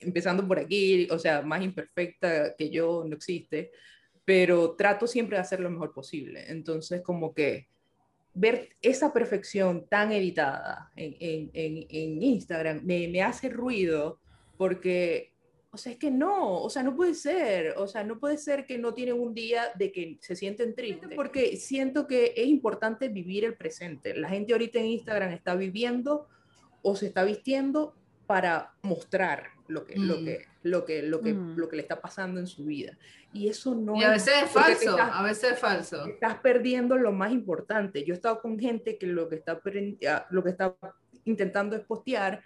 empezando 0.00 0.46
por 0.46 0.58
aquí, 0.58 1.08
o 1.10 1.18
sea, 1.18 1.40
más 1.40 1.62
imperfecta 1.62 2.54
que 2.56 2.68
yo 2.68 3.04
no 3.06 3.16
existe, 3.16 3.72
pero 4.22 4.72
trato 4.76 5.06
siempre 5.06 5.38
de 5.38 5.42
hacer 5.42 5.60
lo 5.60 5.70
mejor 5.70 5.94
posible. 5.94 6.44
Entonces, 6.48 7.00
como 7.00 7.32
que 7.32 7.71
ver 8.34 8.70
esa 8.80 9.12
perfección 9.12 9.86
tan 9.88 10.12
editada 10.12 10.90
en, 10.96 11.16
en, 11.20 11.86
en, 11.88 12.22
Instagram 12.22 12.80
me, 12.82 13.08
me, 13.08 13.22
hace 13.22 13.50
ruido 13.50 14.20
porque, 14.56 15.34
o 15.70 15.76
sea, 15.76 15.92
es 15.92 15.98
que 15.98 16.10
no, 16.10 16.62
o 16.62 16.70
sea, 16.70 16.82
no 16.82 16.96
puede 16.96 17.14
ser, 17.14 17.74
o 17.76 17.86
sea, 17.86 18.04
no 18.04 18.18
puede 18.18 18.38
ser 18.38 18.64
que 18.64 18.78
no 18.78 18.94
tienen 18.94 19.20
un 19.20 19.34
día 19.34 19.64
de 19.74 19.92
que 19.92 20.18
se 20.20 20.34
sienten 20.34 20.74
tristes, 20.74 21.10
porque 21.14 21.56
siento 21.56 22.06
que 22.06 22.32
es 22.36 22.46
importante 22.46 23.08
vivir 23.08 23.44
el 23.44 23.56
presente. 23.56 24.16
La 24.16 24.28
gente 24.28 24.52
ahorita 24.52 24.78
en 24.78 24.86
Instagram 24.86 25.32
está 25.32 25.54
viviendo 25.54 26.26
o 26.80 26.96
se 26.96 27.06
está 27.06 27.24
vistiendo 27.24 27.94
para 28.32 28.72
mostrar 28.80 29.50
lo 29.68 29.84
que, 29.84 29.94
lo 29.94 30.18
mm. 30.18 30.24
que, 30.24 30.46
lo 30.62 30.86
que, 30.86 31.02
lo 31.02 31.20
que, 31.20 31.34
mm. 31.34 31.54
lo 31.54 31.68
que 31.68 31.76
le 31.76 31.82
está 31.82 32.00
pasando 32.00 32.40
en 32.40 32.46
su 32.46 32.64
vida. 32.64 32.96
Y 33.30 33.48
eso 33.48 33.74
no 33.74 33.94
y 33.94 34.04
a 34.04 34.08
veces 34.08 34.44
es, 34.44 34.50
falso, 34.50 34.96
a 34.98 35.22
veces 35.22 35.52
es 35.52 35.58
falso. 35.58 36.06
Estás 36.06 36.38
perdiendo 36.38 36.96
lo 36.96 37.12
más 37.12 37.30
importante. 37.30 38.02
Yo 38.06 38.14
he 38.14 38.16
estado 38.16 38.40
con 38.40 38.58
gente 38.58 38.96
que 38.96 39.06
lo 39.06 39.28
que 39.28 39.34
está, 39.34 39.60
ah, 40.08 40.26
lo 40.30 40.42
que 40.42 40.48
está 40.48 40.74
intentando 41.26 41.76
es 41.76 41.82
postear, 41.82 42.42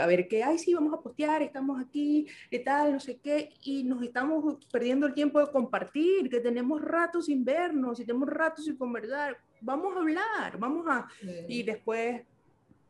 a 0.00 0.06
ver 0.06 0.28
qué, 0.28 0.42
ay, 0.42 0.56
sí, 0.58 0.72
vamos 0.72 0.94
a 0.94 1.02
postear, 1.02 1.42
estamos 1.42 1.78
aquí, 1.78 2.26
y 2.50 2.58
tal, 2.60 2.94
no 2.94 3.00
sé 3.00 3.18
qué, 3.18 3.50
y 3.64 3.84
nos 3.84 4.02
estamos 4.02 4.56
perdiendo 4.72 5.06
el 5.06 5.12
tiempo 5.12 5.40
de 5.40 5.52
compartir, 5.52 6.30
que 6.30 6.40
tenemos 6.40 6.80
rato 6.80 7.20
sin 7.20 7.44
vernos, 7.44 8.00
y 8.00 8.06
tenemos 8.06 8.30
rato 8.30 8.62
sin 8.62 8.78
conversar, 8.78 9.36
vamos 9.60 9.94
a 9.94 10.00
hablar, 10.00 10.58
vamos 10.58 10.86
a, 10.88 11.06
y 11.46 11.62
después 11.64 12.22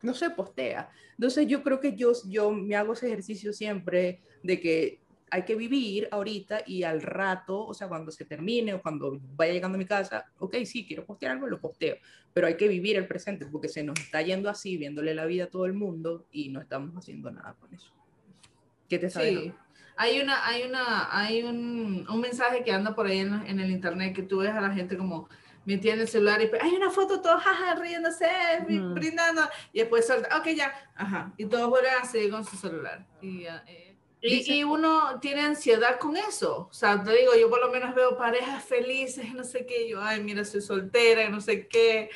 no 0.01 0.13
se 0.13 0.29
postea. 0.29 0.89
Entonces 1.11 1.47
yo 1.47 1.63
creo 1.63 1.79
que 1.79 1.95
yo, 1.95 2.13
yo 2.27 2.51
me 2.51 2.75
hago 2.75 2.93
ese 2.93 3.07
ejercicio 3.07 3.53
siempre 3.53 4.21
de 4.43 4.59
que 4.59 4.99
hay 5.31 5.43
que 5.43 5.55
vivir 5.55 6.07
ahorita 6.11 6.63
y 6.65 6.83
al 6.83 7.01
rato, 7.01 7.65
o 7.65 7.73
sea, 7.73 7.87
cuando 7.87 8.11
se 8.11 8.25
termine 8.25 8.73
o 8.73 8.81
cuando 8.81 9.19
vaya 9.35 9.53
llegando 9.53 9.75
a 9.75 9.79
mi 9.79 9.85
casa, 9.85 10.25
ok, 10.39 10.57
sí, 10.65 10.85
quiero 10.85 11.05
postear 11.05 11.33
algo, 11.33 11.47
lo 11.47 11.59
posteo, 11.59 11.97
pero 12.33 12.47
hay 12.47 12.57
que 12.57 12.67
vivir 12.67 12.97
el 12.97 13.07
presente 13.07 13.45
porque 13.45 13.69
se 13.69 13.83
nos 13.83 13.99
está 13.99 14.21
yendo 14.21 14.49
así, 14.49 14.77
viéndole 14.77 15.13
la 15.13 15.25
vida 15.25 15.45
a 15.45 15.49
todo 15.49 15.65
el 15.65 15.73
mundo 15.73 16.25
y 16.31 16.49
no 16.49 16.61
estamos 16.61 16.95
haciendo 16.95 17.31
nada 17.31 17.55
con 17.59 17.73
eso. 17.73 17.91
¿Qué 18.87 18.97
te 18.97 19.09
sabes? 19.09 19.39
Sí. 19.39 19.53
Hay, 19.97 20.19
una, 20.19 20.47
hay, 20.47 20.63
una, 20.63 21.15
hay 21.15 21.43
un, 21.43 22.07
un 22.09 22.21
mensaje 22.21 22.63
que 22.63 22.71
anda 22.71 22.95
por 22.95 23.05
ahí 23.05 23.19
en, 23.19 23.33
en, 23.45 23.59
el 23.59 23.69
internet 23.69 24.15
que 24.15 24.23
tú 24.23 24.39
ves 24.39 24.51
a 24.51 24.61
la 24.61 24.71
gente 24.73 24.97
como, 24.97 25.29
metía 25.69 25.93
en 25.93 26.01
el 26.01 26.07
celular 26.07 26.41
y 26.41 26.49
hay 26.59 26.73
una 26.73 26.89
foto 26.89 27.21
todos 27.21 27.43
jaja, 27.43 27.75
riéndose, 27.75 28.27
brindando, 28.67 29.47
y 29.71 29.79
después 29.79 30.07
suelta, 30.07 30.37
ok, 30.37 30.47
ya, 30.49 30.73
ajá, 30.95 31.31
y 31.37 31.45
todos 31.45 31.69
vuelven 31.69 31.93
a 32.01 32.05
seguir 32.05 32.31
con 32.31 32.43
su 32.43 32.57
celular. 32.57 33.05
Y, 33.21 33.45
eh, 33.45 33.95
y, 34.21 34.53
y, 34.53 34.63
uno 34.63 35.19
tiene 35.19 35.41
ansiedad 35.41 35.99
con 35.99 36.17
eso. 36.17 36.67
O 36.69 36.73
sea, 36.73 37.01
te 37.01 37.15
digo, 37.15 37.33
yo 37.39 37.49
por 37.49 37.61
lo 37.61 37.71
menos 37.71 37.93
veo 37.93 38.17
parejas 38.17 38.63
felices, 38.65 39.33
no 39.33 39.43
sé 39.43 39.65
qué, 39.65 39.87
yo, 39.87 40.01
ay, 40.01 40.21
mira, 40.23 40.43
soy 40.43 40.61
soltera, 40.61 41.29
no 41.29 41.39
sé 41.39 41.67
qué. 41.67 42.09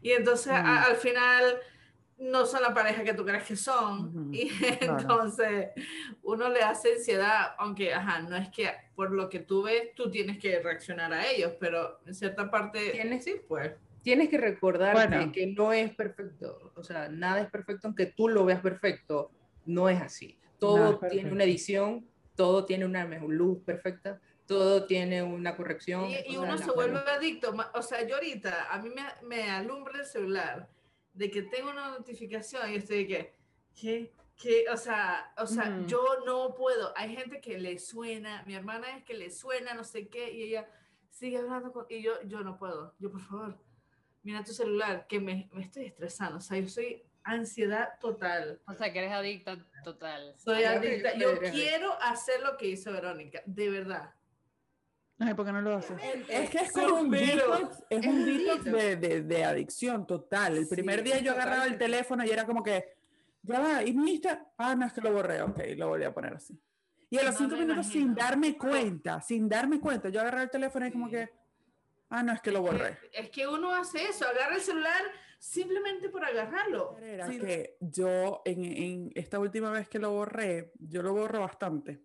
Y 0.00 0.12
entonces 0.12 0.52
al 0.52 0.96
final 0.96 1.60
no 2.22 2.46
son 2.46 2.62
la 2.62 2.72
pareja 2.72 3.02
que 3.02 3.14
tú 3.14 3.24
crees 3.24 3.44
que 3.44 3.56
son. 3.56 4.30
Y 4.32 4.50
entonces 4.80 5.70
uno 6.22 6.48
le 6.48 6.60
hace 6.62 6.94
ansiedad, 6.94 7.54
aunque, 7.58 7.92
ajá, 7.92 8.20
no 8.20 8.36
es 8.36 8.48
que 8.50 8.70
por 8.94 9.10
lo 9.10 9.28
que 9.28 9.40
tú 9.40 9.62
ves, 9.62 9.94
tú 9.94 10.10
tienes 10.10 10.38
que 10.38 10.60
reaccionar 10.60 11.12
a 11.12 11.26
ellos, 11.26 11.52
pero 11.58 12.00
en 12.06 12.14
cierta 12.14 12.50
parte, 12.50 12.90
tienes, 12.90 13.24
sí, 13.24 13.34
pues. 13.46 13.72
Tienes 14.02 14.28
que 14.28 14.38
recordar 14.38 15.30
que 15.32 15.46
no 15.46 15.72
es 15.72 15.94
perfecto, 15.94 16.72
o 16.74 16.82
sea, 16.82 17.08
nada 17.08 17.40
es 17.40 17.50
perfecto, 17.50 17.88
aunque 17.88 18.06
tú 18.06 18.28
lo 18.28 18.44
veas 18.44 18.60
perfecto, 18.60 19.30
no 19.64 19.88
es 19.88 20.00
así. 20.00 20.38
Todo 20.58 20.98
tiene 20.98 21.30
una 21.30 21.44
edición, 21.44 22.06
todo 22.34 22.64
tiene 22.64 22.84
una 22.84 23.04
luz 23.04 23.62
perfecta, 23.64 24.20
todo 24.46 24.86
tiene 24.86 25.22
una 25.22 25.56
corrección. 25.56 26.08
Y, 26.26 26.36
uno 26.36 26.58
se 26.58 26.70
vuelve 26.72 26.98
adicto, 26.98 27.54
o 27.74 27.82
sea, 27.82 28.06
yo 28.06 28.16
ahorita, 28.16 28.72
a 28.72 28.80
mí 28.80 28.90
me, 28.90 29.02
me 29.26 29.50
alumbra 29.50 30.00
el 30.00 30.06
celular 30.06 30.68
de 31.12 31.30
que 31.30 31.42
tengo 31.42 31.70
una 31.70 31.90
notificación 31.90 32.70
y 32.72 32.76
estoy 32.76 33.04
de 33.04 33.06
que, 33.06 33.36
¿qué? 33.80 34.14
¿Qué? 34.36 34.64
O 34.72 34.76
sea, 34.76 35.32
o 35.36 35.46
sea 35.46 35.84
yo 35.86 36.02
no 36.26 36.54
puedo. 36.54 36.92
Hay 36.96 37.14
gente 37.14 37.40
que 37.40 37.58
le 37.58 37.78
suena, 37.78 38.42
mi 38.46 38.54
hermana 38.54 38.96
es 38.96 39.04
que 39.04 39.14
le 39.14 39.30
suena, 39.30 39.74
no 39.74 39.84
sé 39.84 40.08
qué, 40.08 40.32
y 40.32 40.42
ella 40.42 40.68
sigue 41.10 41.38
hablando 41.38 41.72
con, 41.72 41.86
y 41.88 42.02
yo, 42.02 42.20
yo 42.24 42.40
no 42.40 42.56
puedo. 42.58 42.94
Yo, 42.98 43.10
por 43.10 43.20
favor, 43.20 43.62
mira 44.22 44.42
tu 44.42 44.52
celular, 44.52 45.06
que 45.06 45.20
me, 45.20 45.48
me 45.52 45.62
estoy 45.62 45.84
estresando. 45.84 46.38
O 46.38 46.40
sea, 46.40 46.58
yo 46.58 46.68
soy 46.68 47.04
ansiedad 47.24 47.98
total. 48.00 48.60
O 48.66 48.74
sea, 48.74 48.92
que 48.92 48.98
eres 48.98 49.12
adicta 49.12 49.56
total. 49.84 50.34
Soy 50.38 50.64
adicta. 50.64 51.16
Yo 51.16 51.38
quiero 51.38 51.92
hacer 52.00 52.40
lo 52.42 52.56
que 52.56 52.66
hizo 52.66 52.92
Verónica, 52.92 53.42
de 53.46 53.70
verdad. 53.70 54.14
Ay, 55.24 55.34
¿por 55.34 55.46
qué 55.46 55.52
no 55.52 55.60
lo 55.60 55.76
haces? 55.76 55.96
Es 56.28 56.50
que 56.50 56.58
es 56.58 56.72
como 56.72 57.00
un 57.00 57.10
detox, 57.10 57.84
es 57.88 58.06
un 58.06 58.24
detox 58.24 58.64
de, 58.64 58.96
de, 58.96 59.22
de, 59.22 59.44
adicción 59.44 60.06
total. 60.06 60.56
El 60.56 60.68
primer 60.68 61.02
día 61.02 61.18
yo 61.20 61.32
agarraba 61.32 61.64
el 61.66 61.78
teléfono 61.78 62.24
y 62.24 62.30
era 62.30 62.44
como 62.44 62.62
que, 62.62 62.94
ya 63.42 63.60
va, 63.60 63.84
y 63.84 63.92
mi 63.92 64.20
ah, 64.58 64.74
no, 64.74 64.86
es 64.86 64.92
que 64.92 65.00
lo 65.00 65.12
borré, 65.12 65.42
ok, 65.42 65.60
lo 65.76 65.88
volví 65.88 66.04
a 66.04 66.12
poner 66.12 66.34
así. 66.34 66.58
Y 67.10 67.18
a 67.18 67.24
los 67.24 67.36
cinco 67.36 67.56
minutos 67.56 67.86
sin 67.86 68.14
darme 68.14 68.56
cuenta, 68.56 69.20
sin 69.20 69.48
darme 69.48 69.78
cuenta, 69.80 70.08
yo 70.08 70.20
agarraba 70.20 70.44
el 70.44 70.50
teléfono 70.50 70.86
y 70.86 70.92
como 70.92 71.08
que, 71.08 71.30
ah, 72.08 72.22
no, 72.22 72.32
es 72.32 72.40
que 72.40 72.50
lo 72.50 72.62
borré. 72.62 72.98
Es 73.12 73.30
que 73.30 73.46
uno 73.46 73.74
hace 73.74 74.04
eso, 74.04 74.26
agarra 74.26 74.56
el 74.56 74.62
celular 74.62 75.02
simplemente 75.38 76.08
por 76.08 76.24
agarrarlo. 76.24 76.96
Era 76.98 77.28
que 77.28 77.76
yo, 77.80 78.42
en, 78.44 78.64
en 78.64 79.12
esta 79.14 79.38
última 79.38 79.70
vez 79.70 79.88
que 79.88 79.98
lo 79.98 80.10
borré, 80.10 80.72
yo 80.78 81.02
lo 81.02 81.12
borro 81.12 81.40
bastante. 81.40 82.02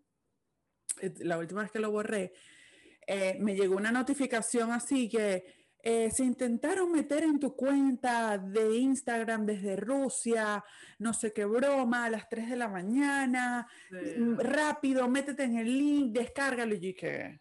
La 1.20 1.38
última 1.38 1.62
vez 1.62 1.72
que 1.72 1.80
lo 1.80 1.92
borré, 1.92 2.34
eh, 3.08 3.38
me 3.40 3.56
llegó 3.56 3.78
una 3.78 3.92
notificación 3.92 4.72
así 4.72 5.08
que 5.08 5.58
eh, 5.82 6.12
se 6.12 6.26
intentaron 6.26 6.92
meter 6.92 7.24
en 7.24 7.40
tu 7.40 7.56
cuenta 7.56 8.38
de 8.38 8.76
Instagram 8.76 9.46
desde 9.46 9.78
Rusia, 9.78 10.62
no 11.00 11.14
sé 11.14 11.32
qué 11.32 11.46
broma, 11.46 12.04
a 12.04 12.10
las 12.10 12.28
3 12.28 12.50
de 12.50 12.56
la 12.58 12.68
mañana, 12.68 13.66
mm, 13.92 14.38
rápido, 14.40 15.08
métete 15.08 15.44
en 15.44 15.58
el 15.58 15.78
link, 15.78 16.14
descárgalo. 16.14 16.76
Y 16.76 16.94
que... 16.94 17.40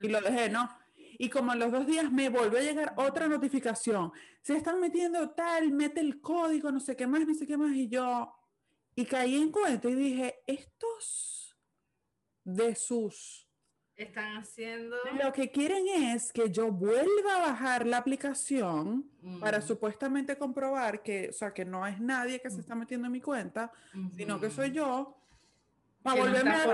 Y 0.00 0.08
lo 0.08 0.22
dejé, 0.22 0.48
¿no? 0.48 0.70
Y 0.96 1.28
como 1.28 1.52
a 1.52 1.56
los 1.56 1.70
dos 1.70 1.86
días 1.86 2.10
me 2.10 2.30
volvió 2.30 2.58
a 2.58 2.62
llegar 2.62 2.94
otra 2.96 3.28
notificación, 3.28 4.10
se 4.40 4.56
están 4.56 4.80
metiendo 4.80 5.30
tal, 5.32 5.70
mete 5.70 6.00
el 6.00 6.18
código, 6.20 6.72
no 6.72 6.80
sé 6.80 6.96
qué 6.96 7.06
más, 7.06 7.26
no 7.26 7.34
sé 7.34 7.46
qué 7.46 7.58
más, 7.58 7.74
y 7.74 7.88
yo, 7.88 8.32
y 8.94 9.04
caí 9.04 9.36
en 9.36 9.50
cuenta 9.50 9.90
y 9.90 9.94
dije, 9.94 10.42
estos 10.46 11.54
de 12.44 12.74
sus 12.74 13.46
están 13.96 14.36
haciendo. 14.36 14.96
Lo 15.22 15.32
que 15.32 15.50
quieren 15.50 15.86
es 15.88 16.32
que 16.32 16.50
yo 16.50 16.70
vuelva 16.70 17.36
a 17.36 17.50
bajar 17.50 17.86
la 17.86 17.98
aplicación 17.98 19.10
para 19.40 19.58
mm. 19.58 19.62
supuestamente 19.62 20.36
comprobar 20.36 21.02
que, 21.02 21.28
o 21.30 21.32
sea, 21.32 21.52
que 21.52 21.64
no 21.64 21.86
es 21.86 22.00
nadie 22.00 22.40
que 22.40 22.50
se 22.50 22.60
está 22.60 22.74
metiendo 22.74 23.06
en 23.06 23.12
mi 23.12 23.20
cuenta, 23.20 23.72
sino 24.16 24.40
que 24.40 24.50
soy 24.50 24.72
yo. 24.72 25.18
Para 26.02 26.20
volverme 26.20 26.50
a 26.50 26.66
dar 26.66 26.68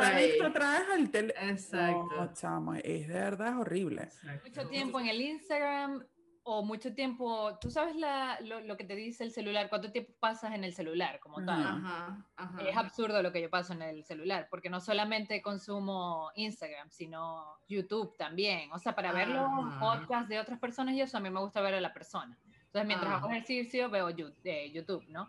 otra 0.47 0.79
vez 0.79 0.89
al 0.91 1.11
teléfono. 1.11 1.51
Exacto. 1.51 2.31
chamo, 2.33 2.75
es 2.77 3.09
de 3.09 3.15
verdad 3.15 3.61
horrible. 3.61 4.09
Mucho 4.43 4.67
tiempo 4.69 4.99
en 5.01 5.09
el 5.09 5.21
Instagram 5.21 6.03
o 6.51 6.63
mucho 6.63 6.95
tiempo, 6.95 7.59
tú 7.61 7.71
sabes 7.71 7.95
la, 7.95 8.41
lo, 8.41 8.61
lo, 8.61 8.79
que 8.79 8.85
te 8.85 8.97
dice 8.97 9.23
el 9.23 9.33
celular, 9.33 9.69
cuánto 9.69 9.93
tiempo 9.93 10.15
pasas 10.19 10.55
en 10.55 10.65
el 10.65 10.73
celular 10.73 11.21
como 11.21 11.45
tal. 11.45 11.61
Ajá, 11.61 12.27
ajá. 12.37 12.63
Es 12.63 12.75
absurdo 12.75 13.23
lo 13.23 13.31
que 13.31 13.43
yo 13.43 13.51
paso 13.51 13.75
en 13.75 13.83
el 13.83 14.03
celular, 14.03 14.49
porque 14.51 14.71
no 14.71 14.81
solamente 14.81 15.43
consumo 15.43 16.31
Instagram, 16.37 16.89
sino 16.91 17.59
YouTube 17.69 18.17
también. 18.17 18.73
O 18.73 18.79
sea, 18.79 18.95
para 18.95 19.13
ver 19.13 19.29
los 19.29 19.47
podcasts 19.79 20.31
de 20.31 20.41
otras 20.41 20.59
personas 20.59 20.95
y 20.95 21.03
eso, 21.03 21.19
a 21.19 21.21
mí 21.21 21.29
me 21.29 21.39
gusta 21.39 21.61
ver 21.61 21.75
a 21.75 21.83
la 21.83 21.93
persona. 21.93 22.39
Entonces, 22.65 22.87
mientras 22.87 23.13
Ah. 23.13 23.17
hago 23.17 23.29
ejercicio, 23.29 23.91
veo 23.91 24.09
eh, 24.09 24.71
YouTube, 24.73 25.05
¿no? 25.09 25.29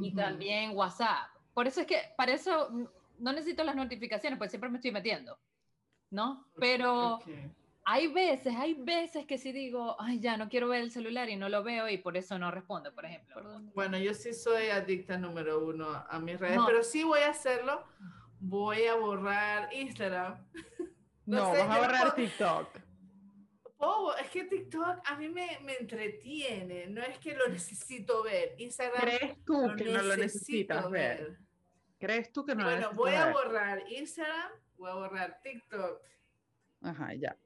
Y 0.00 0.12
también 0.12 0.76
WhatsApp. 0.76 1.30
Por 1.54 1.68
eso 1.68 1.82
es 1.82 1.86
que, 1.86 2.02
para 2.16 2.32
eso 2.32 2.68
mm, 2.72 2.84
no 3.20 3.32
necesito 3.32 3.62
las 3.62 3.76
notificaciones, 3.76 4.36
pues 4.38 4.50
siempre 4.50 4.70
me 4.70 4.78
estoy 4.78 4.90
metiendo, 4.90 5.38
¿no? 6.10 6.48
Pero 6.58 7.14
Ok. 7.14 7.28
Hay 7.90 8.06
veces, 8.08 8.54
hay 8.54 8.74
veces 8.74 9.24
que 9.24 9.38
sí 9.38 9.50
digo, 9.50 9.96
ay, 9.98 10.20
ya 10.20 10.36
no 10.36 10.50
quiero 10.50 10.68
ver 10.68 10.82
el 10.82 10.90
celular 10.90 11.30
y 11.30 11.36
no 11.36 11.48
lo 11.48 11.62
veo 11.62 11.88
y 11.88 11.96
por 11.96 12.18
eso 12.18 12.38
no 12.38 12.50
respondo, 12.50 12.94
por 12.94 13.06
ejemplo. 13.06 13.42
Bueno, 13.74 13.96
yo 13.96 14.12
sí 14.12 14.34
soy 14.34 14.66
adicta 14.68 15.16
número 15.16 15.64
uno 15.64 16.04
a 16.08 16.18
mis 16.18 16.38
redes, 16.38 16.56
No. 16.56 16.66
pero 16.66 16.82
sí 16.82 17.02
voy 17.02 17.20
a 17.20 17.30
hacerlo. 17.30 17.82
Voy 18.40 18.84
a 18.84 18.94
borrar 18.94 19.72
Instagram. 19.72 20.36
No 21.24 21.36
No, 21.38 21.54
sé, 21.54 21.58
vas 21.62 21.76
a 21.76 21.78
borrar 21.80 22.00
puedo- 22.02 22.14
TikTok. 22.14 22.68
Oh, 23.78 24.14
es 24.18 24.30
que 24.30 24.44
TikTok 24.44 25.00
a 25.04 25.16
mí 25.16 25.28
me, 25.28 25.58
me 25.62 25.76
entretiene, 25.76 26.86
no 26.88 27.02
es 27.02 27.18
que 27.18 27.34
lo 27.34 27.46
necesito 27.48 28.22
ver. 28.22 28.54
Instagram 28.58 29.00
¿Crees 29.02 29.44
tú 29.44 29.66
lo 29.68 29.76
que 29.76 29.84
no 29.84 30.02
lo 30.02 30.16
necesito 30.16 30.74
necesitas 30.74 30.90
ver? 30.90 31.38
¿Crees 31.98 32.32
tú 32.32 32.44
que 32.46 32.54
no 32.54 32.64
lo 32.64 32.70
Bueno, 32.70 32.92
voy 32.94 33.14
a 33.14 33.26
ver? 33.26 33.34
borrar 33.34 33.82
Instagram, 33.92 34.52
voy 34.78 34.90
a 34.90 34.94
borrar 34.94 35.40
TikTok. 35.42 36.00
Ajá, 36.82 37.12
ya. 37.14 37.36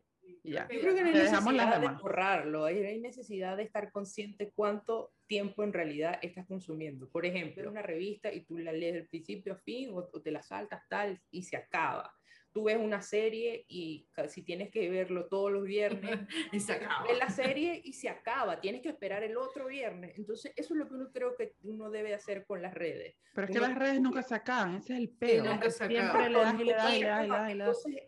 Ya. 0.43 0.69
Yo 0.71 0.81
creo 0.81 0.95
que 0.95 1.01
no 1.03 1.09
hay 1.09 1.15
las 1.15 1.33
necesidad 1.33 1.81
de 1.81 1.89
borrarlo, 2.03 2.65
hay 2.65 3.01
necesidad 3.01 3.57
de 3.57 3.62
estar 3.65 3.91
consciente 3.93 4.53
cuánto 4.55 5.12
tiempo 5.27 5.62
en 5.62 5.73
realidad 5.73 6.19
estás 6.23 6.47
consumiendo. 6.47 7.09
Por 7.09 7.25
ejemplo, 7.27 7.69
una 7.71 7.83
revista 7.83 8.33
y 8.33 8.45
tú 8.45 8.59
la 8.59 8.73
lees 8.73 8.95
del 8.95 9.09
principio 9.09 9.55
a 9.55 9.57
fin 9.57 9.91
o, 9.91 10.09
o 10.12 10.21
te 10.23 10.31
la 10.31 10.43
saltas 10.43 10.83
tal 10.89 11.21
y 11.31 11.43
se 11.43 11.57
acaba. 11.57 12.12
Tú 12.55 12.65
ves 12.65 12.77
una 12.77 13.01
serie 13.01 13.65
y 13.67 14.07
si 14.29 14.43
tienes 14.43 14.71
que 14.71 14.91
verlo 14.91 15.27
todos 15.27 15.51
los 15.51 15.65
viernes, 15.65 16.19
Y 16.53 16.61
se 16.61 16.75
acaba. 16.75 17.05
ves 17.09 17.17
la 17.17 17.31
serie 17.31 17.81
y 17.83 17.95
se 17.95 18.11
acaba, 18.11 18.61
tienes 18.61 18.83
que 18.83 18.91
esperar 18.91 19.23
el 19.23 19.39
otro 19.39 19.69
viernes. 19.69 20.19
Entonces, 20.19 20.53
eso 20.55 20.75
es 20.75 20.79
lo 20.79 20.87
que 20.87 20.95
uno 20.95 21.11
creo 21.15 21.35
que 21.35 21.55
uno 21.62 21.89
debe 21.91 22.12
hacer 22.12 22.45
con 22.45 22.61
las 22.61 22.75
redes. 22.75 23.17
Pero 23.35 23.47
es 23.47 23.53
que 23.53 23.59
Uno- 23.59 23.69
las 23.69 23.79
redes 23.79 24.03
nunca 24.03 24.23
se 24.23 24.35
acaban, 24.35 24.75
ese 24.75 24.93
es 24.93 24.99
el 25.01 25.09
peo. 25.09 25.45
nunca 25.45 25.71
se 25.71 25.87
Siempre 25.89 26.25
acaban. 26.27 26.61
y 26.61 26.65
le 26.65 26.73
das 26.75 26.93
y 26.95 26.99
le 27.01 27.07
das 27.07 27.25
y 27.25 27.29
le 27.31 27.35
das. 27.39 27.51
Entonces, 27.53 28.03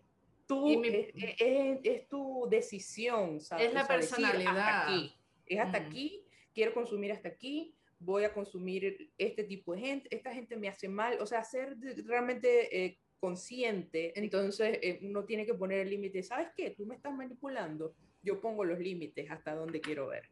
tú, 0.46 0.78
mi- 0.80 0.88
es, 0.88 1.08
es- 1.38 1.78
es 1.82 2.08
tu 2.08 2.46
decisión, 2.50 3.40
¿sabes? 3.40 3.68
Es 3.68 3.74
la 3.74 3.82
O 3.82 3.86
sea, 3.86 3.96
decir, 3.96 4.16
personalidad. 4.16 4.56
hasta 4.58 4.82
aquí, 4.86 5.14
es 5.46 5.60
hasta 5.60 5.78
Ujú. 5.78 5.86
aquí, 5.86 6.24
quiero 6.54 6.74
consumir 6.74 7.12
hasta 7.12 7.28
aquí, 7.28 7.74
voy 7.98 8.24
a 8.24 8.32
consumir 8.32 9.10
este 9.18 9.44
tipo 9.44 9.74
de 9.74 9.80
gente, 9.80 10.08
esta 10.14 10.32
gente 10.34 10.56
me 10.56 10.68
hace 10.68 10.88
mal, 10.88 11.18
o 11.20 11.26
sea, 11.26 11.42
ser 11.44 11.76
realmente 12.04 12.84
eh, 12.84 12.98
consciente, 13.18 14.12
entonces 14.18 14.78
eh, 14.82 14.98
uno 15.02 15.24
tiene 15.24 15.46
que 15.46 15.54
poner 15.54 15.80
el 15.80 15.90
límite, 15.90 16.22
¿sabes 16.22 16.48
qué? 16.56 16.70
Tú 16.70 16.84
me 16.84 16.94
estás 16.96 17.14
manipulando, 17.14 17.94
yo 18.22 18.40
pongo 18.40 18.64
los 18.64 18.78
límites 18.78 19.30
hasta 19.30 19.54
donde 19.54 19.80
quiero 19.80 20.08
ver. 20.08 20.28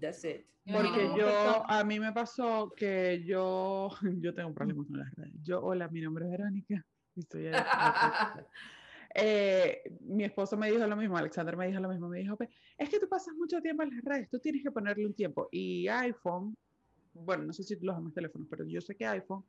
That's 0.00 0.24
it. 0.24 0.46
Porque 0.64 1.04
No, 1.04 1.16
yo, 1.16 1.62
a 1.68 1.84
mí 1.84 2.00
me 2.00 2.12
pasó 2.12 2.72
que 2.76 3.22
yo, 3.24 3.88
yo 4.20 4.34
tengo 4.34 4.52
problemas 4.52 4.86
con 4.86 4.98
las 4.98 5.12
redes. 5.14 5.32
Yo, 5.42 5.60
hola, 5.62 5.88
mi 5.88 6.00
nombre 6.00 6.24
es 6.26 6.30
Verónica 6.32 6.84
y 7.14 7.20
estoy. 7.20 7.46
Eh, 9.18 9.82
mi 10.00 10.24
esposo 10.24 10.56
me 10.58 10.70
dijo 10.70 10.86
lo 10.86 10.94
mismo, 10.96 11.16
Alexander 11.16 11.56
me 11.56 11.66
dijo 11.68 11.80
lo 11.80 11.88
mismo, 11.88 12.06
me 12.08 12.18
dijo, 12.18 12.36
"Pe, 12.36 12.50
es 12.76 12.88
que 12.90 13.00
tú 13.00 13.08
pasas 13.08 13.34
mucho 13.34 13.62
tiempo 13.62 13.82
en 13.82 13.90
las 13.96 14.04
redes, 14.04 14.28
tú 14.28 14.38
tienes 14.38 14.62
que 14.62 14.70
ponerle 14.70 15.06
un 15.06 15.14
tiempo. 15.14 15.48
Y 15.50 15.88
iPhone, 15.88 16.54
bueno, 17.14 17.44
no 17.44 17.52
sé 17.54 17.62
si 17.62 17.76
los 17.80 17.96
demás 17.96 18.12
teléfonos, 18.12 18.46
pero 18.50 18.66
yo 18.66 18.80
sé 18.82 18.94
que 18.94 19.06
iPhone 19.06 19.42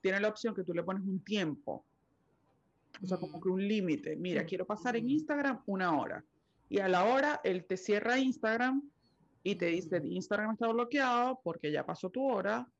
tiene 0.00 0.20
la 0.20 0.28
opción 0.28 0.54
que 0.54 0.62
tú 0.62 0.72
le 0.72 0.84
pones 0.84 1.02
un 1.02 1.18
tiempo, 1.24 1.84
o 3.02 3.06
sea, 3.06 3.16
como 3.18 3.38
Mm. 3.38 3.40
que 3.42 3.48
un 3.48 3.66
límite. 3.68 4.16
Mira, 4.16 4.44
quiero 4.44 4.64
pasar 4.64 4.94
en 4.96 5.06
Mm. 5.06 5.10
Instagram 5.10 5.62
una 5.66 5.98
hora. 5.98 6.24
Y 6.68 6.78
a 6.78 6.86
la 6.86 7.04
hora, 7.04 7.40
él 7.42 7.64
te 7.64 7.76
cierra 7.76 8.16
Instagram 8.16 8.80
y 9.42 9.56
te 9.56 9.66
dice, 9.66 10.00
Mm. 10.00 10.06
Instagram 10.12 10.52
está 10.52 10.68
bloqueado 10.68 11.40
porque 11.42 11.72
ya 11.72 11.84
pasó 11.84 12.10
tu 12.10 12.22
hora, 12.24 12.70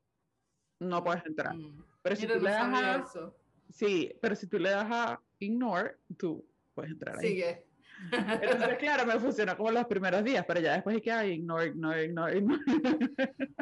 no 0.79 1.03
puedes 1.03 1.25
entrar. 1.25 1.55
Pero 2.01 2.15
si 2.15 2.21
Mira, 2.25 2.37
tú 2.37 2.43
le 2.45 2.49
das 2.51 2.83
a, 2.83 2.95
eso. 3.03 3.35
Sí, 3.71 4.13
pero 4.21 4.35
si 4.35 4.47
tú 4.47 4.59
le 4.59 4.69
das 4.69 4.87
a 4.89 5.21
ignore, 5.39 5.97
tú 6.17 6.45
puedes 6.73 6.91
entrar 6.91 7.17
ahí. 7.19 7.27
Sigue. 7.27 7.65
Entonces, 8.11 8.77
claro, 8.79 9.05
me 9.05 9.19
funcionó 9.19 9.55
como 9.55 9.71
los 9.71 9.85
primeros 9.85 10.23
días, 10.23 10.43
pero 10.47 10.59
ya 10.59 10.73
después 10.73 10.95
es 10.95 11.01
que, 11.03 11.11
ay, 11.11 11.33
ignore, 11.33 11.67
ignore, 11.67 12.05
ignore, 12.05 12.37
ignore. 12.37 12.61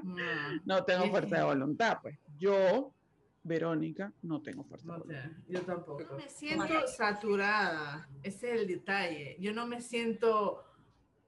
Mm. 0.03 0.61
no 0.65 0.83
tengo 0.85 1.09
fuerza 1.09 1.37
de 1.37 1.43
voluntad, 1.43 1.99
pues. 2.01 2.17
Yo, 2.37 2.93
Verónica, 3.43 4.11
no 4.21 4.41
tengo 4.41 4.63
fuerza 4.63 4.85
de 4.85 4.91
No 4.93 4.99
voluntad. 4.99 5.31
yo 5.47 5.61
tampoco. 5.61 6.15
Me 6.15 6.29
siento 6.29 6.87
saturada, 6.87 8.07
ese 8.23 8.53
es 8.53 8.61
el 8.61 8.67
detalle. 8.67 9.35
Yo 9.39 9.53
no 9.53 9.67
me 9.67 9.81
siento 9.81 10.63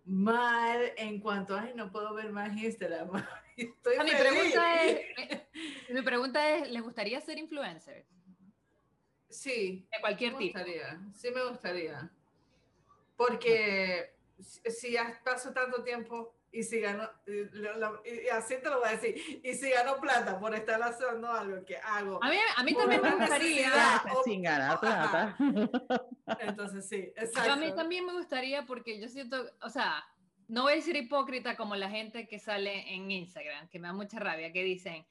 mal 0.05 0.79
en 0.97 1.19
cuanto, 1.19 1.55
ay, 1.57 1.73
no 1.75 1.91
puedo 1.91 2.13
ver 2.13 2.31
más 2.31 2.55
Instagram. 2.55 3.09
Estoy 3.57 3.95
Ah, 3.99 4.03
mi 4.03 4.11
pregunta 4.11 4.83
es, 4.85 5.01
mi, 5.89 5.95
mi 5.95 6.01
pregunta 6.01 6.55
es, 6.55 6.71
¿les 6.71 6.81
gustaría 6.81 7.19
ser 7.21 7.37
influencer? 7.37 8.05
Sí, 9.31 9.87
De 9.91 9.99
cualquier 10.01 10.33
me 10.33 10.39
tipo. 10.39 10.59
gustaría, 10.59 10.99
sí 11.15 11.29
me 11.33 11.43
gustaría. 11.49 12.11
Porque 13.15 14.13
si 14.39 14.91
ya 14.93 15.19
paso 15.23 15.53
tanto 15.53 15.83
tiempo 15.83 16.35
y 16.51 16.63
si 16.63 16.79
gano, 16.81 17.09
y, 17.27 17.43
lo- 17.55 17.77
lo- 17.77 18.01
y 18.05 18.27
así 18.29 18.55
te 18.61 18.69
lo 18.69 18.79
voy 18.79 18.89
a 18.89 18.91
decir, 18.97 19.41
y 19.43 19.53
si 19.53 19.69
gano 19.69 20.01
plata 20.01 20.37
por 20.39 20.53
estar 20.53 20.81
haciendo 20.83 21.31
algo 21.31 21.63
que 21.65 21.77
hago, 21.77 22.21
A 22.21 22.29
mí, 22.29 22.35
a 22.57 22.63
mí 22.63 22.73
también 22.75 23.01
me 23.01 23.15
gustaría. 23.15 23.69
Ya, 23.69 24.03
sin 24.25 24.41
ganar 24.41 24.79
plata. 24.79 25.37
entonces 26.41 26.89
sí, 26.89 27.13
yo 27.15 27.21
a 27.21 27.23
exacto. 27.25 27.55
mí 27.57 27.73
también 27.73 28.05
me 28.05 28.13
gustaría 28.13 28.65
porque 28.65 28.99
yo 28.99 29.07
siento, 29.07 29.49
o 29.61 29.69
sea, 29.69 30.03
no 30.47 30.63
voy 30.63 30.73
a 30.73 30.75
decir 30.77 30.95
hipócrita 30.97 31.55
como 31.55 31.75
la 31.77 31.89
gente 31.89 32.27
que 32.27 32.37
sale 32.39 32.93
en 32.93 33.09
Instagram, 33.09 33.69
que 33.69 33.79
me 33.79 33.87
da 33.87 33.93
mucha 33.93 34.19
rabia, 34.19 34.51
que 34.51 34.63
dicen, 34.63 35.05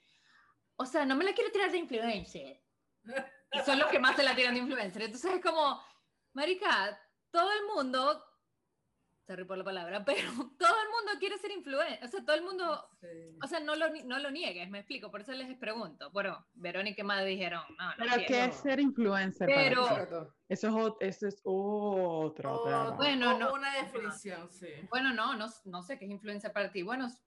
o 0.76 0.85
sea, 0.85 1.06
no 1.06 1.16
me 1.16 1.24
la 1.24 1.33
quiero 1.33 1.50
tirar 1.52 1.70
de 1.70 1.78
influencer. 1.78 2.61
Y 3.52 3.58
son 3.60 3.78
los 3.78 3.88
que 3.88 3.98
más 3.98 4.16
se 4.16 4.22
la 4.22 4.34
tiran 4.36 4.54
de 4.54 4.60
influencer. 4.60 5.02
Entonces 5.02 5.34
es 5.34 5.42
como, 5.42 5.82
marica, 6.34 6.98
todo 7.32 7.50
el 7.52 7.66
mundo, 7.74 8.24
sorry 9.26 9.44
por 9.44 9.58
la 9.58 9.64
palabra, 9.64 10.04
pero 10.06 10.30
todo 10.58 10.82
el 10.82 10.88
mundo 10.90 11.12
quiere 11.18 11.36
ser 11.38 11.50
influencer. 11.50 12.04
O 12.04 12.08
sea, 12.08 12.24
todo 12.24 12.36
el 12.36 12.42
mundo 12.42 12.86
Sí. 13.00 13.06
O 13.42 13.46
sea, 13.46 13.60
no 13.60 13.74
lo, 13.76 13.88
no 14.04 14.18
lo 14.18 14.30
niegues, 14.30 14.68
me 14.68 14.80
explico, 14.80 15.10
por 15.10 15.22
eso 15.22 15.32
les 15.32 15.56
pregunto. 15.56 16.10
Bueno, 16.10 16.46
Verónica 16.52 17.00
y 17.00 17.04
Madre 17.04 17.26
dijeron, 17.26 17.62
no, 17.78 17.88
no 17.88 17.94
Pero 17.96 18.10
quiero. 18.16 18.26
¿qué 18.28 18.44
es 18.44 18.54
ser 18.56 18.78
influencer? 18.78 19.46
Pero-. 19.46 20.34
Eso 20.48 20.96
es, 21.00 21.08
eso 21.16 21.26
es 21.28 21.40
otro 21.44 22.52
O- 22.54 22.64
tema. 22.64 22.90
Bueno, 22.90 23.38
no. 23.38 23.54
Una 23.54 23.74
definición, 23.76 24.50
sí. 24.50 24.68
Bueno, 24.90 25.12
no, 25.14 25.34
no, 25.34 25.46
no 25.64 25.82
sé 25.82 25.98
qué 25.98 26.04
es 26.04 26.10
influencia 26.10 26.52
para 26.52 26.70
ti. 26.70 26.82
Bueno, 26.82 27.06
es 27.06 27.22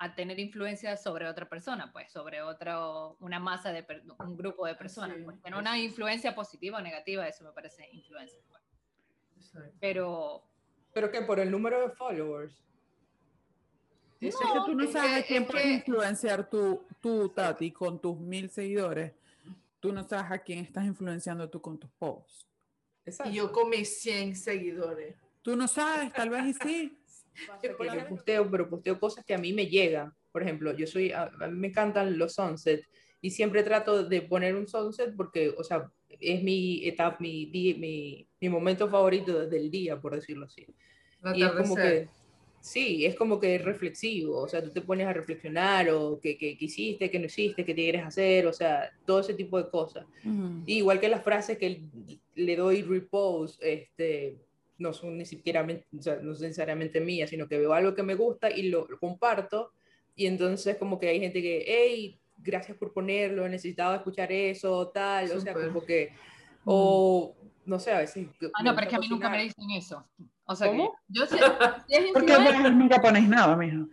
a 0.00 0.14
tener 0.14 0.38
influencia 0.38 0.96
sobre 0.96 1.28
otra 1.28 1.48
persona, 1.48 1.92
pues, 1.92 2.12
sobre 2.12 2.40
otro, 2.40 3.16
una 3.20 3.40
masa 3.40 3.72
de, 3.72 3.82
per- 3.82 4.02
un 4.20 4.36
grupo 4.36 4.66
de 4.66 4.74
personas. 4.76 5.16
Sí, 5.16 5.24
pues. 5.24 5.40
Tener 5.42 5.58
una 5.58 5.78
influencia 5.78 6.34
positiva 6.34 6.78
o 6.78 6.80
negativa, 6.80 7.26
eso 7.26 7.44
me 7.44 7.52
parece 7.52 7.88
influencia. 7.92 8.38
pues. 8.48 8.62
Pero, 9.80 10.44
Pero 10.92 11.10
que 11.10 11.22
por 11.22 11.40
el 11.40 11.50
número 11.50 11.80
de 11.80 11.90
followers. 11.90 12.54
Eso 14.20 14.38
es 14.42 14.50
que 14.52 14.58
tú 14.66 14.74
no 14.74 14.84
es 14.84 14.92
sabes 14.92 15.24
quién 15.26 15.42
es 15.44 15.48
puedes 15.50 15.64
que- 15.66 15.72
influenciar 15.74 16.48
tú, 16.50 16.84
tú, 17.00 17.28
Tati, 17.30 17.70
con 17.72 18.00
tus 18.00 18.18
mil 18.18 18.50
seguidores. 18.50 19.12
Tú 19.80 19.92
no 19.92 20.02
sabes 20.02 20.30
a 20.32 20.38
quién 20.38 20.58
estás 20.60 20.84
influenciando 20.84 21.48
tú 21.48 21.60
con 21.60 21.78
tus 21.78 21.90
posts. 21.92 22.44
Exacto. 23.04 23.32
Y 23.32 23.36
yo 23.36 23.52
con 23.52 23.70
mis 23.70 24.00
100 24.00 24.34
seguidores. 24.36 25.16
Tú 25.42 25.56
no 25.56 25.66
sabes, 25.68 26.12
tal 26.12 26.30
vez 26.30 26.46
y 26.46 26.54
sí. 26.54 26.97
Que 27.60 27.68
yo 27.68 28.08
posteo, 28.08 28.50
pero 28.50 28.68
posteo 28.68 28.98
cosas 28.98 29.24
que 29.24 29.34
a 29.34 29.38
mí 29.38 29.52
me 29.52 29.66
llegan. 29.66 30.12
Por 30.32 30.42
ejemplo, 30.42 30.72
yo 30.76 30.86
soy, 30.86 31.12
a, 31.12 31.30
a 31.40 31.46
mí 31.48 31.58
me 31.58 31.68
encantan 31.68 32.18
los 32.18 32.34
sunset 32.34 32.84
y 33.20 33.30
siempre 33.30 33.62
trato 33.62 34.04
de 34.04 34.22
poner 34.22 34.54
un 34.54 34.68
sunset 34.68 35.14
porque, 35.16 35.52
o 35.56 35.64
sea, 35.64 35.90
es 36.08 36.42
mi 36.42 36.86
etapa, 36.86 37.16
mi, 37.20 37.46
mi, 37.46 38.26
mi 38.40 38.48
momento 38.48 38.88
favorito 38.88 39.46
del 39.46 39.70
día, 39.70 40.00
por 40.00 40.14
decirlo 40.14 40.46
así. 40.46 40.66
El 41.24 41.36
Y 41.36 41.42
es 41.42 41.50
como 41.50 41.74
que, 41.74 42.08
sí, 42.60 43.04
es 43.04 43.16
como 43.16 43.40
que 43.40 43.56
es 43.56 43.64
reflexivo, 43.64 44.40
o 44.40 44.48
sea, 44.48 44.62
tú 44.62 44.70
te 44.70 44.82
pones 44.82 45.06
a 45.06 45.12
reflexionar 45.12 45.90
o 45.90 46.20
qué 46.20 46.38
que, 46.38 46.56
que 46.56 46.64
hiciste, 46.64 47.10
qué 47.10 47.18
no 47.18 47.26
hiciste, 47.26 47.64
qué 47.64 47.74
te 47.74 47.82
quieres 47.82 48.04
hacer, 48.04 48.46
o 48.46 48.52
sea, 48.52 48.90
todo 49.04 49.20
ese 49.20 49.34
tipo 49.34 49.58
de 49.58 49.68
cosas. 49.68 50.06
Y 50.66 50.78
igual 50.78 51.00
que 51.00 51.08
las 51.08 51.24
frases 51.24 51.58
que 51.58 51.82
le 52.34 52.56
doy 52.56 52.82
repost, 52.82 53.60
este, 53.62 54.36
no 54.78 54.92
son 54.92 55.18
ni 55.18 55.26
siquiera, 55.26 55.66
o 55.66 56.02
sea, 56.02 56.16
no 56.16 56.34
son 56.34 56.42
necesariamente 56.44 57.00
mías, 57.00 57.30
sino 57.30 57.48
que 57.48 57.58
veo 57.58 57.72
algo 57.72 57.94
que 57.94 58.02
me 58.02 58.14
gusta 58.14 58.50
y 58.50 58.68
lo, 58.68 58.86
lo 58.88 58.98
comparto. 58.98 59.72
Y 60.14 60.26
entonces 60.26 60.76
como 60.76 60.98
que 60.98 61.08
hay 61.08 61.20
gente 61.20 61.42
que, 61.42 61.64
hey, 61.66 62.18
gracias 62.38 62.76
por 62.76 62.92
ponerlo, 62.92 63.48
necesitaba 63.48 63.96
escuchar 63.96 64.30
eso, 64.32 64.88
tal, 64.88 65.30
o 65.32 65.40
sea, 65.40 65.54
como 65.54 65.84
que, 65.84 66.12
o 66.64 67.34
no 67.66 67.78
sé, 67.78 67.92
a 67.92 67.98
veces... 67.98 68.28
ah, 68.54 68.62
no, 68.62 68.74
pero 68.74 68.86
es 68.86 68.88
que 68.88 68.96
a 68.96 69.00
mí 69.00 69.08
nunca 69.08 69.28
me 69.28 69.42
dicen 69.42 69.70
eso. 69.70 70.04
O 70.46 70.56
sea, 70.56 70.68
¿Cómo? 70.68 70.92
que 70.92 70.98
yo 71.08 71.26
sé, 71.26 71.36
si 71.86 71.94
es 71.94 72.12
Porque 72.12 72.32
pues, 72.34 72.74
nunca 72.74 73.00
pones 73.00 73.28
nada, 73.28 73.54
mija. 73.56 73.84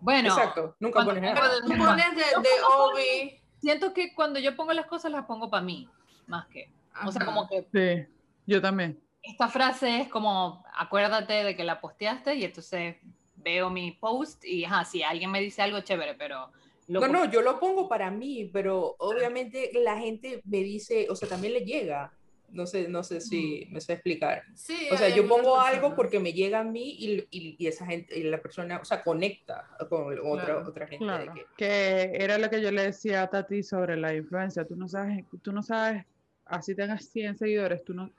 bueno, 0.00 0.28
Exacto, 0.30 0.74
nunca 0.80 1.04
pones 1.04 1.22
nada. 1.22 1.60
Tú 1.60 1.68
pones 1.68 2.10
de, 2.14 2.22
de 2.22 2.48
Obi. 2.76 3.40
siento 3.60 3.92
que 3.92 4.14
cuando 4.14 4.38
yo 4.38 4.56
pongo 4.56 4.72
las 4.72 4.86
cosas 4.86 5.12
las 5.12 5.26
pongo 5.26 5.50
para 5.50 5.62
mí, 5.62 5.88
más 6.26 6.46
que, 6.46 6.70
o 7.04 7.12
sea, 7.12 7.24
como 7.26 7.48
que 7.48 7.66
Sí, 7.72 8.12
yo 8.46 8.62
también. 8.62 8.98
Esta 9.22 9.48
frase 9.48 10.00
es 10.00 10.08
como, 10.08 10.64
acuérdate 10.74 11.32
de 11.44 11.56
que 11.56 11.64
la 11.64 11.80
posteaste 11.80 12.34
y 12.34 12.44
entonces 12.44 12.96
veo 13.36 13.70
mi 13.70 13.92
post 13.92 14.44
y, 14.44 14.64
ajá, 14.64 14.84
si 14.84 15.02
alguien 15.02 15.30
me 15.30 15.40
dice 15.40 15.62
algo 15.62 15.80
chévere, 15.80 16.14
pero... 16.14 16.50
no, 16.86 17.06
no, 17.08 17.30
yo 17.30 17.42
lo 17.42 17.58
pongo 17.58 17.88
para 17.88 18.10
mí, 18.10 18.50
pero 18.52 18.96
obviamente 18.98 19.70
la 19.74 19.98
gente 19.98 20.40
me 20.44 20.58
dice, 20.58 21.06
o 21.10 21.16
sea, 21.16 21.28
también 21.28 21.54
le 21.54 21.60
llega. 21.60 22.12
No 22.50 22.66
sé, 22.66 22.88
no 22.88 23.02
sé 23.02 23.20
si 23.20 23.68
me 23.70 23.78
sé 23.78 23.92
explicar. 23.92 24.42
Sí, 24.54 24.88
o 24.90 24.96
sea, 24.96 25.10
yo 25.10 25.28
pongo 25.28 25.60
algo 25.60 25.94
porque 25.94 26.18
me 26.18 26.32
llega 26.32 26.60
a 26.60 26.64
mí 26.64 26.96
y, 26.98 27.26
y, 27.30 27.66
esa 27.66 27.84
gente, 27.84 28.18
y 28.18 28.22
la 28.22 28.40
persona, 28.40 28.78
o 28.80 28.86
sea, 28.86 29.04
conecta 29.04 29.68
con 29.90 30.18
otra, 30.24 30.66
otra 30.66 30.86
gente. 30.86 31.06
que... 31.34 31.44
que... 31.58 32.10
era 32.14 32.38
lo 32.38 32.48
que 32.48 32.62
yo 32.62 32.70
le 32.70 32.84
decía 32.84 33.22
a 33.22 33.28
Tati 33.28 33.62
sobre 33.62 33.98
la 33.98 34.14
influencia. 34.14 34.66
Tú 34.66 34.76
no 34.76 34.88
sabes, 34.88 35.26
tú 35.42 35.52
no 35.52 35.62
sabes, 35.62 36.06
así 36.46 36.74
tengas 36.74 37.04
100 37.10 37.36
seguidores, 37.36 37.84
tú 37.84 37.92
no, 37.92 38.10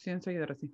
100 0.00 0.22
seguidores, 0.22 0.58
sí. 0.58 0.70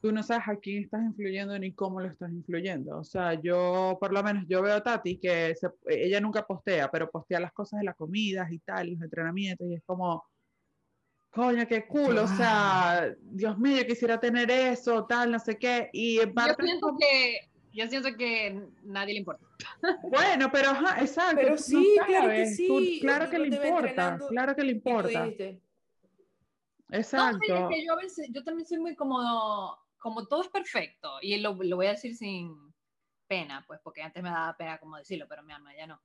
Tú 0.00 0.12
no 0.12 0.22
sabes 0.22 0.46
a 0.46 0.56
quién 0.56 0.84
estás 0.84 1.02
influyendo 1.02 1.58
ni 1.58 1.72
cómo 1.72 2.00
lo 2.00 2.06
estás 2.06 2.30
influyendo. 2.30 2.98
O 2.98 3.04
sea, 3.04 3.34
yo, 3.34 3.96
por 3.98 4.12
lo 4.12 4.22
menos, 4.22 4.44
yo 4.46 4.62
veo 4.62 4.76
a 4.76 4.82
Tati 4.82 5.18
que 5.18 5.54
ella 5.88 6.20
nunca 6.20 6.46
postea, 6.46 6.90
pero 6.90 7.10
postea 7.10 7.40
las 7.40 7.52
cosas 7.52 7.80
de 7.80 7.86
las 7.86 7.96
comidas 7.96 8.52
y 8.52 8.60
tal, 8.60 8.90
los 8.90 9.02
entrenamientos, 9.02 9.66
y 9.66 9.74
es 9.74 9.82
como, 9.84 10.24
coño, 11.30 11.66
qué 11.66 11.86
cool, 11.86 12.18
o 12.18 12.28
sea, 12.28 13.12
Dios 13.20 13.58
mío, 13.58 13.78
yo 13.78 13.86
quisiera 13.86 14.20
tener 14.20 14.50
eso, 14.50 15.06
tal, 15.06 15.32
no 15.32 15.38
sé 15.40 15.56
qué. 15.56 15.90
Y 15.92 16.16
yo 16.16 16.24
siento 16.60 16.96
que 17.00 17.40
yo 17.72 17.88
siento 17.88 18.14
que 18.16 18.60
nadie 18.84 19.14
le 19.14 19.20
importa. 19.20 19.46
Bueno, 20.02 20.50
pero 20.52 20.70
ajá, 20.70 21.00
exacto. 21.00 21.40
Pero 21.40 21.56
sí, 21.58 21.96
claro 22.06 22.28
que 22.28 22.46
sí. 22.46 22.98
claro 23.00 23.30
que 23.30 23.38
le 23.38 23.48
importa, 23.48 24.18
claro 24.28 24.54
que 24.54 24.62
le 24.62 24.72
importa. 24.72 25.28
Exacto. 26.92 27.60
No, 27.60 27.68
que 27.68 27.84
yo 27.84 27.92
a 27.92 27.96
veces, 27.96 28.28
yo 28.30 28.44
también 28.44 28.66
soy 28.66 28.78
muy 28.78 28.94
como, 28.94 29.76
como 29.98 30.26
todo 30.26 30.42
es 30.42 30.48
perfecto, 30.48 31.18
y 31.20 31.36
lo, 31.38 31.54
lo, 31.54 31.76
voy 31.76 31.86
a 31.86 31.92
decir 31.92 32.14
sin 32.14 32.54
pena, 33.26 33.64
pues, 33.66 33.80
porque 33.82 34.02
antes 34.02 34.22
me 34.22 34.30
daba 34.30 34.56
pena 34.56 34.78
como 34.78 34.96
decirlo, 34.96 35.26
pero 35.28 35.42
mi 35.42 35.52
alma 35.52 35.74
ya 35.74 35.86
no. 35.86 36.00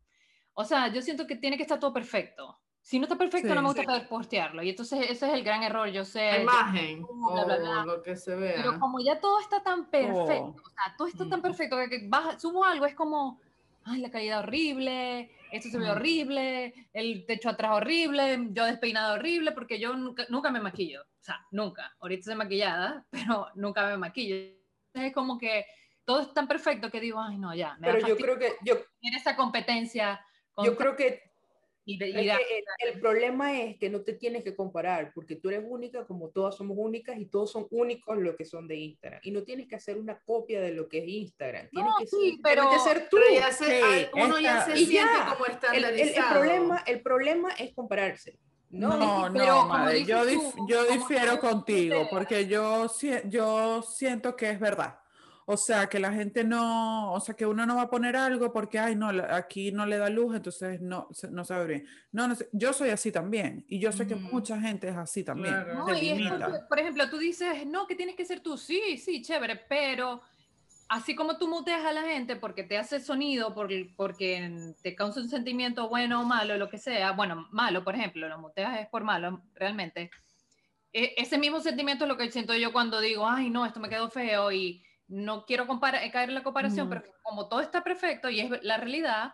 O 0.54 0.64
sea, 0.64 0.88
yo 0.88 1.02
siento 1.02 1.28
que 1.28 1.36
tiene 1.36 1.58
que 1.58 1.64
estar 1.64 1.80
todo 1.80 1.94
perfecto. 1.94 2.58
Si 2.82 3.00
no 3.00 3.04
está 3.04 3.18
perfecto, 3.18 3.54
no 3.54 3.62
me 3.62 3.68
gusta 3.68 3.84
poder 3.84 4.08
postearlo. 4.08 4.64
Y 4.64 4.70
entonces 4.70 5.02
ese 5.10 5.28
es 5.28 5.34
el 5.34 5.44
gran 5.44 5.62
error, 5.62 5.90
yo 5.90 6.06
sé. 6.06 6.32
La 6.32 6.42
imagen, 6.42 7.06
o 7.06 7.86
lo 7.86 8.02
que 8.02 8.16
se 8.16 8.34
vea. 8.34 8.56
Pero 8.56 8.80
como 8.80 9.02
ya 9.02 9.20
todo 9.20 9.42
está 9.42 9.62
tan 9.62 9.90
perfecto, 9.90 10.56
oh. 10.58 10.62
o 10.66 10.70
sea, 10.70 10.96
todo 10.98 11.08
está 11.10 11.28
tan 11.28 11.40
mm. 11.40 11.44
perfecto 11.44 11.76
que, 11.90 12.10
subo 12.40 12.64
algo, 12.64 12.86
es 12.86 12.96
como, 12.96 13.42
ay, 13.84 14.00
la 14.00 14.10
calidad 14.10 14.40
horrible, 14.40 15.30
esto 15.52 15.70
se 15.70 15.78
ve 15.78 15.90
horrible, 15.90 16.74
el 16.94 17.26
techo 17.26 17.50
atrás 17.50 17.72
horrible, 17.74 18.48
yo 18.52 18.66
despeinado 18.66 19.16
horrible, 19.16 19.52
porque 19.52 19.80
yo 19.80 19.94
nunca, 19.94 20.26
nunca 20.30 20.52
me 20.52 20.60
maquillo, 20.60 21.02
o 21.02 21.24
sea, 21.24 21.46
nunca. 21.52 21.96
Ahorita 22.00 22.20
estoy 22.20 22.36
maquillada, 22.36 23.06
pero 23.12 23.48
nunca 23.56 23.86
me 23.88 23.98
maquillo. 23.98 24.36
Entonces 24.36 25.10
es 25.10 25.14
como 25.14 25.38
que 25.38 25.66
todo 26.06 26.22
es 26.22 26.34
tan 26.34 26.48
perfecto 26.48 26.90
que 26.90 27.00
digo, 27.00 27.22
ay, 27.22 27.38
no, 27.38 27.54
ya. 27.54 27.78
pero 27.82 28.00
yo 28.00 28.16
creo 28.16 28.40
que 28.40 28.56
yo... 28.64 28.76
En 29.02 29.14
esa 29.14 29.36
competencia. 29.36 30.26
Yo 30.64 30.76
creo 30.76 30.96
que 30.96 31.27
el, 31.96 33.00
problema 33.00 33.58
es 33.62 33.78
que 33.78 33.90
no 33.90 34.02
te 34.02 34.14
tienes 34.14 34.44
que 34.44 34.56
comparar, 34.56 35.14
porque 35.14 35.38
tú 35.38 35.50
eres 35.50 35.64
única 35.66 36.06
como 36.06 36.30
todas 36.30 36.56
somos 36.56 36.78
únicas 36.78 37.18
y 37.18 37.26
todos 37.26 37.52
son 37.52 37.68
únicos 37.72 38.18
lo 38.18 38.36
que 38.36 38.44
son 38.44 38.68
de 38.68 38.76
Instagram. 38.76 39.22
Y 39.24 39.32
no 39.32 39.44
tienes 39.44 39.68
que 39.68 39.76
hacer 39.76 39.98
una 39.98 40.20
copia 40.20 40.60
de 40.62 40.74
lo 40.74 40.90
que 40.90 41.00
es 41.00 41.08
Instagram. 41.08 41.70
Tienes 41.70 41.94
que, 42.00 42.08
ser, 42.08 42.20
pero, 42.44 42.70
que 42.70 42.80
ser 42.80 43.10
tú. 43.10 43.18
uno 44.14 44.40
ya 44.40 44.66
se 44.66 44.78
siente 44.78 45.12
como 45.30 45.46
estandarizado. 45.46 46.44
El, 46.44 46.48
problema, 46.48 46.84
el 46.86 47.02
problema 47.02 47.50
es 47.52 47.74
compararse. 47.74 48.38
No, 48.70 48.98
no, 48.98 49.30
no 49.30 49.68
madre, 49.68 50.04
yo, 50.04 50.24
yo 50.68 50.86
difiero 50.92 51.40
contigo, 51.40 52.06
porque 52.10 52.48
yo, 52.48 52.92
yo 53.26 53.82
siento 53.82 54.36
que 54.36 54.50
es 54.50 54.60
verdad. 54.60 55.00
O 55.50 55.56
sea, 55.56 55.88
que 55.88 55.98
la 55.98 56.12
gente 56.12 56.44
no, 56.44 57.14
o 57.14 57.22
sea, 57.22 57.34
que 57.34 57.46
uno 57.46 57.66
no 57.66 57.78
va 57.78 57.84
a 57.84 57.90
poner 57.90 58.18
algo 58.18 58.52
porque, 58.52 58.80
ay, 58.80 58.98
no, 58.98 59.08
aquí 59.30 59.72
no 59.72 59.86
le 59.86 59.98
da 59.98 60.10
luz, 60.10 60.36
entonces 60.36 60.82
no, 60.82 61.08
no 61.32 61.46
sabe 61.46 61.68
bien. 61.68 61.88
No, 62.12 62.28
no 62.28 62.36
yo 62.52 62.74
soy 62.74 62.90
así 62.90 63.14
también 63.14 63.64
y 63.70 63.80
yo 63.80 63.94
sé 63.94 64.06
que 64.06 64.16
mucha 64.16 64.60
gente 64.60 64.90
es 64.90 64.98
así 64.98 65.24
también. 65.24 65.56
por 66.68 66.80
ejemplo, 66.80 67.10
tú 67.10 67.18
dices, 67.18 67.66
no, 67.66 67.88
que 67.88 67.96
tienes 67.96 68.18
que 68.18 68.26
ser 68.26 68.42
tú, 68.42 68.58
sí, 68.58 68.98
sí, 68.98 69.22
chévere, 69.22 69.56
pero 69.70 70.22
así 70.90 71.16
como 71.16 71.38
tú 71.38 71.48
muteas 71.48 71.86
a 71.86 71.94
la 71.94 72.04
gente 72.04 72.36
porque 72.36 72.64
te 72.64 72.78
hace 72.78 73.00
sonido, 73.00 73.56
porque, 73.56 73.94
porque 73.96 74.74
te 74.84 74.96
causa 74.96 75.22
un 75.22 75.30
sentimiento 75.30 75.88
bueno 75.88 76.20
o 76.20 76.26
malo, 76.26 76.58
lo 76.58 76.70
que 76.70 76.78
sea, 76.78 77.12
bueno, 77.12 77.48
malo, 77.52 77.86
por 77.86 77.96
ejemplo, 77.96 78.28
lo 78.28 78.38
muteas 78.38 78.82
es 78.82 78.88
por 78.88 79.06
malo, 79.06 79.42
realmente. 79.56 80.12
E, 80.92 81.14
ese 81.16 81.38
mismo 81.38 81.62
sentimiento 81.62 82.04
es 82.04 82.10
lo 82.10 82.18
que 82.18 82.30
siento 82.32 82.54
yo 82.54 82.74
cuando 82.74 83.00
digo, 83.00 83.26
ay, 83.26 83.50
no, 83.50 83.66
esto 83.66 83.80
me 83.80 83.88
quedó 83.88 84.10
feo 84.10 84.52
y 84.52 84.84
no 85.08 85.46
quiero 85.46 85.64
eh, 85.64 86.12
caer 86.12 86.30
en 86.30 86.36
la 86.36 86.44
comparación, 86.44 86.90
pero 86.90 87.04
como 87.24 87.48
todo 87.48 87.62
está 87.62 87.84
perfecto 87.84 88.30
y 88.30 88.42
es 88.42 88.64
la 88.64 88.78
realidad, 88.78 89.34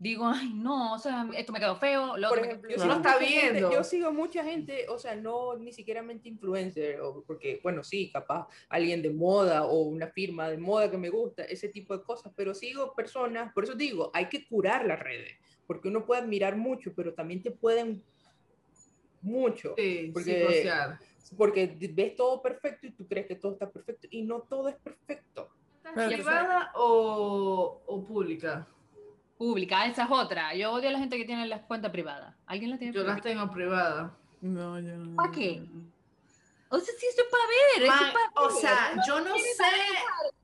digo, 0.00 0.26
ay, 0.26 0.52
no, 0.54 0.94
o 0.94 0.98
sea, 0.98 1.28
esto 1.36 1.52
me 1.52 1.60
quedó 1.60 1.76
feo. 1.76 2.16
Lo 2.16 2.30
Por 2.30 2.38
ejemplo, 2.38 2.70
yo, 2.70 2.76
está 2.76 3.18
viendo. 3.18 3.70
yo 3.70 3.84
sigo 3.84 4.12
mucha 4.12 4.42
gente, 4.42 4.86
o 4.88 4.98
sea, 4.98 5.14
no 5.14 5.56
ni 5.56 5.72
siquiera 5.72 6.02
mente 6.02 6.28
influencer, 6.28 7.00
o 7.00 7.22
porque, 7.26 7.60
bueno, 7.62 7.84
sí, 7.84 8.10
capaz 8.10 8.48
alguien 8.68 9.02
de 9.02 9.10
moda 9.10 9.64
o 9.64 9.82
una 9.82 10.06
firma 10.06 10.48
de 10.48 10.56
moda 10.56 10.90
que 10.90 10.96
me 10.96 11.10
gusta, 11.10 11.44
ese 11.44 11.68
tipo 11.68 11.96
de 11.96 12.02
cosas, 12.02 12.32
pero 12.34 12.54
sigo 12.54 12.94
personas, 12.94 13.52
por 13.52 13.64
eso 13.64 13.74
digo, 13.74 14.10
hay 14.14 14.26
que 14.30 14.46
curar 14.46 14.86
las 14.86 15.00
redes, 15.00 15.36
porque 15.66 15.88
uno 15.88 16.06
puede 16.06 16.22
admirar 16.22 16.56
mucho, 16.56 16.94
pero 16.94 17.12
también 17.12 17.42
te 17.42 17.50
pueden 17.50 18.02
mucho. 19.20 19.74
Sí, 19.76 20.10
porque, 20.14 20.64
porque 21.36 21.76
ves 21.92 22.16
todo 22.16 22.42
perfecto 22.42 22.86
y 22.86 22.92
tú 22.92 23.06
crees 23.06 23.26
que 23.26 23.36
todo 23.36 23.52
está 23.52 23.70
perfecto 23.70 24.08
y 24.10 24.22
no 24.22 24.40
todo 24.40 24.68
es 24.68 24.76
perfecto. 24.76 25.50
¿Privada 25.94 26.72
o, 26.74 27.82
o, 27.86 28.04
pública? 28.04 28.66
Pública, 29.36 29.86
esa 29.86 30.04
es 30.04 30.10
otra. 30.10 30.54
Yo 30.54 30.72
odio 30.72 30.88
a 30.88 30.92
la 30.92 30.98
gente 30.98 31.16
que 31.16 31.24
tiene 31.24 31.46
las 31.46 31.62
cuentas 31.62 31.90
privadas. 31.90 32.34
¿Alguien 32.46 32.70
la 32.70 32.78
tiene 32.78 32.92
Yo 32.92 33.02
las 33.02 33.20
tengo 33.22 33.50
privadas. 33.50 34.12
No, 34.40 34.78
yo 34.78 34.96
no. 34.96 35.16
¿Para 35.16 35.32
qué? 35.32 35.62
O 36.68 36.78
sea, 36.78 36.94
sí, 36.98 37.06
eso 37.06 37.22
es 37.22 37.28
para 37.28 37.90
ver. 37.90 38.20
O 38.36 38.50
sea, 38.50 38.94
yo 39.06 39.20
no 39.20 39.34
sé. 39.36 39.64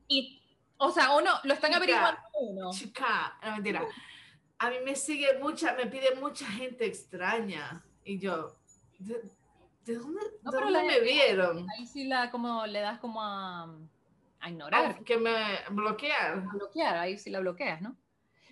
Y, 0.09 0.43
o 0.79 0.91
sea, 0.91 1.15
uno 1.15 1.31
lo 1.45 1.55
están 1.55 1.75
averiguando 1.75 2.21
uno. 2.41 2.73
Chica, 2.73 3.39
no 3.43 3.53
mentira. 3.53 3.87
A 4.59 4.71
mí 4.71 4.77
me 4.85 4.97
sigue 4.97 5.39
mucha, 5.39 5.75
me 5.75 5.87
pide 5.87 6.15
mucha 6.17 6.47
gente 6.47 6.87
extraña. 6.87 7.85
Y 8.05 8.19
yo, 8.19 8.57
¿De 9.87 9.95
dónde, 9.95 10.21
no, 10.43 10.51
pero 10.51 10.69
me 10.69 11.01
vieron? 11.01 11.65
Ahí 11.71 11.87
sí 11.87 12.05
la, 12.05 12.29
como, 12.33 12.67
le 12.67 12.81
das 12.81 12.99
como 12.99 13.23
a, 13.23 13.73
a 14.41 14.51
ignorar. 14.51 14.97
Oh, 15.01 15.05
que 15.05 15.17
me 15.17 15.33
bloquear. 15.71 16.43
bloquear, 16.53 16.97
ahí 16.97 17.17
sí 17.17 17.31
la 17.31 17.39
bloqueas, 17.39 17.81
¿no? 17.81 17.97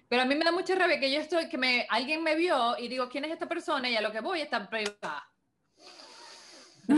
Pero 0.09 0.23
a 0.23 0.27
mí 0.27 0.37
me 0.37 0.45
da 0.45 0.53
mucha 0.53 0.77
rabia 0.77 1.01
que 1.01 1.11
yo 1.11 1.19
estoy, 1.19 1.49
que 1.49 1.59
me, 1.59 1.89
alguien 1.91 2.23
me 2.23 2.37
vio 2.37 2.79
y 2.79 2.87
digo, 2.87 3.09
¿quién 3.09 3.25
es 3.25 3.33
esta 3.33 3.49
persona? 3.49 3.91
Y 3.91 3.97
a 3.97 4.01
lo 4.01 4.13
que 4.13 4.21
voy 4.21 4.43
está 4.43 4.69
privada. 4.69 5.29
y 6.87 6.93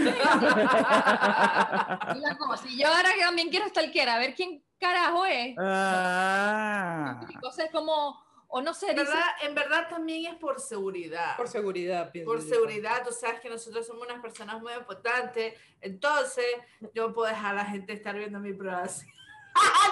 la 2.19 2.37
yo 2.77 2.89
ahora 2.89 3.11
también 3.19 3.49
quiero 3.49 3.67
stalkear, 3.69 4.11
a 4.11 4.19
ver 4.19 4.35
quién 4.35 4.63
carajo 4.79 5.25
es. 5.25 5.57
Ah. 5.59 7.21
Y 7.31 7.35
cosas 7.37 7.71
como, 7.73 8.23
o 8.49 8.63
no 8.63 8.75
sé. 8.75 8.91
En 8.91 8.97
verdad, 8.97 9.25
en 9.43 9.55
verdad 9.55 9.89
también 9.89 10.33
es 10.33 10.39
por 10.39 10.61
seguridad. 10.61 11.37
Por 11.37 11.49
seguridad, 11.49 12.11
pienso 12.11 12.31
Por 12.31 12.43
seguridad, 12.43 13.03
tú 13.05 13.13
sabes 13.13 13.41
que 13.41 13.51
nosotros 13.51 13.87
somos 13.87 14.07
unas 14.07 14.21
personas 14.21 14.61
muy 14.61 14.73
importantes, 14.73 15.55
entonces 15.81 16.47
yo 16.95 17.13
puedo 17.13 17.29
dejar 17.29 17.55
a 17.55 17.63
la 17.63 17.65
gente 17.65 17.93
estar 17.93 18.17
viendo 18.17 18.39
mi 18.39 18.53
prueba 18.53 18.83
así. 18.83 19.07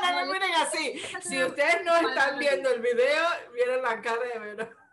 no 0.02 0.16
me 0.16 0.32
miren 0.32 0.54
así. 0.54 1.00
Si 1.22 1.42
ustedes 1.44 1.84
no 1.84 1.96
están 1.96 2.38
viendo 2.38 2.70
el 2.70 2.80
video, 2.80 3.24
vieron 3.54 3.82
la 3.82 4.00
cara 4.00 4.22
de 4.32 4.38
Vero. 4.38 4.68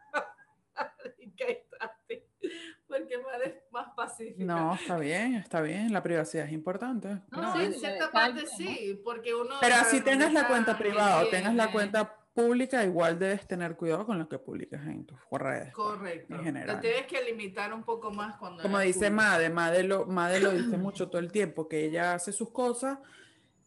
Porque 2.87 3.15
es 3.15 3.53
más 3.71 3.87
pacífica. 3.95 4.43
No, 4.43 4.75
está 4.75 4.97
bien, 4.97 5.35
está 5.35 5.61
bien. 5.61 5.93
La 5.93 6.03
privacidad 6.03 6.45
es 6.45 6.51
importante. 6.51 7.19
No, 7.29 7.59
en 7.59 7.73
cierta 7.73 8.11
parte 8.11 8.45
sí, 8.45 9.01
porque 9.03 9.33
uno. 9.33 9.55
Pero 9.61 9.75
si 9.89 10.01
tengas 10.01 10.33
la 10.33 10.47
cuenta 10.47 10.77
privada 10.77 11.23
o 11.23 11.29
tengas 11.29 11.55
la 11.55 11.71
cuenta 11.71 12.20
pública, 12.33 12.83
igual 12.83 13.19
debes 13.19 13.47
tener 13.47 13.75
cuidado 13.75 14.05
con 14.05 14.19
lo 14.19 14.27
que 14.27 14.39
publicas 14.39 14.85
en 14.87 15.05
tus 15.05 15.19
redes. 15.31 15.73
Pues, 15.73 15.87
Correcto. 15.87 16.35
En 16.35 16.43
general. 16.43 16.79
Te 16.79 16.89
tienes 16.89 17.07
que 17.07 17.23
limitar 17.23 17.73
un 17.73 17.83
poco 17.83 18.11
más 18.11 18.37
cuando. 18.37 18.61
Como 18.61 18.79
dice 18.79 19.09
Made, 19.09 19.49
Made 19.49 19.83
lo, 19.83 20.05
Made 20.05 20.39
lo 20.39 20.51
dice 20.51 20.77
mucho 20.77 21.09
todo 21.09 21.19
el 21.19 21.31
tiempo, 21.31 21.67
que 21.67 21.85
ella 21.85 22.13
hace 22.13 22.31
sus 22.31 22.51
cosas 22.51 22.99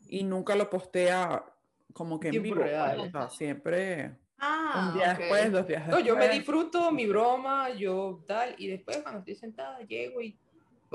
y 0.09 0.24
nunca 0.24 0.55
lo 0.57 0.70
postea 0.70 1.44
como 1.92 2.18
que 2.18 2.29
en 2.29 2.42
vivo. 2.42 2.57
Pues, 2.57 2.70
real. 2.70 3.31
siempre. 3.31 4.16
Ah, 4.38 4.88
un 4.88 4.98
día 4.98 5.14
después, 5.14 5.53
dos 5.53 5.66
días 5.66 5.87
después. 5.87 6.05
No, 6.05 6.07
yo 6.07 6.16
me 6.16 6.29
disfruto 6.29 6.90
mi 6.90 7.07
broma, 7.07 7.70
yo 7.70 8.22
tal, 8.27 8.55
y 8.59 8.66
después 8.66 8.98
cuando 8.98 9.20
estoy 9.20 9.37
sentada 9.37 9.79
llego 9.81 10.20
y 10.20 10.37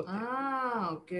Ah, 0.07 0.91
ok. 0.93 1.11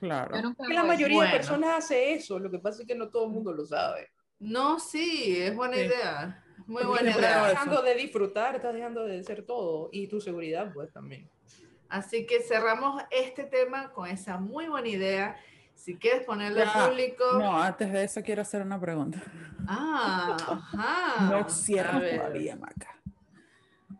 Claro. 0.00 0.36
la 0.68 0.84
mayoría 0.84 1.22
de 1.22 1.30
personas 1.30 1.78
hace 1.78 2.12
eso, 2.14 2.38
lo 2.38 2.50
que 2.50 2.58
pasa 2.58 2.82
es 2.82 2.88
que 2.88 2.94
no 2.94 3.08
todo 3.08 3.26
el 3.26 3.32
mundo 3.32 3.52
lo 3.52 3.64
sabe. 3.64 4.10
No, 4.38 4.78
sí, 4.78 5.36
es 5.38 5.54
buena 5.54 5.76
idea. 5.76 6.44
Muy 6.66 6.84
buena 6.84 7.10
idea. 7.10 7.48
Estás 7.48 7.50
dejando 7.50 7.82
de 7.82 7.94
disfrutar, 7.94 8.54
estás 8.54 8.74
dejando 8.74 9.04
de 9.04 9.22
ser 9.24 9.42
todo 9.42 9.88
y 9.92 10.06
tu 10.06 10.20
seguridad 10.20 10.72
pues 10.72 10.92
también. 10.92 11.28
Así 11.88 12.26
que 12.26 12.40
cerramos 12.42 13.02
este 13.10 13.44
tema 13.44 13.90
con 13.92 14.08
esa 14.08 14.38
muy 14.38 14.68
buena 14.68 14.88
idea. 14.88 15.36
Si 15.74 15.96
quieres 15.96 16.24
ponerlo 16.24 16.62
público. 16.72 17.24
No, 17.38 17.60
antes 17.60 17.92
de 17.92 18.04
eso 18.04 18.22
quiero 18.22 18.42
hacer 18.42 18.62
una 18.62 18.80
pregunta. 18.80 19.22
Ah, 19.66 20.36
ajá. 20.74 21.30
No 21.30 21.48
cierro 21.48 22.00
todavía, 22.00 22.56
Maca. 22.56 23.00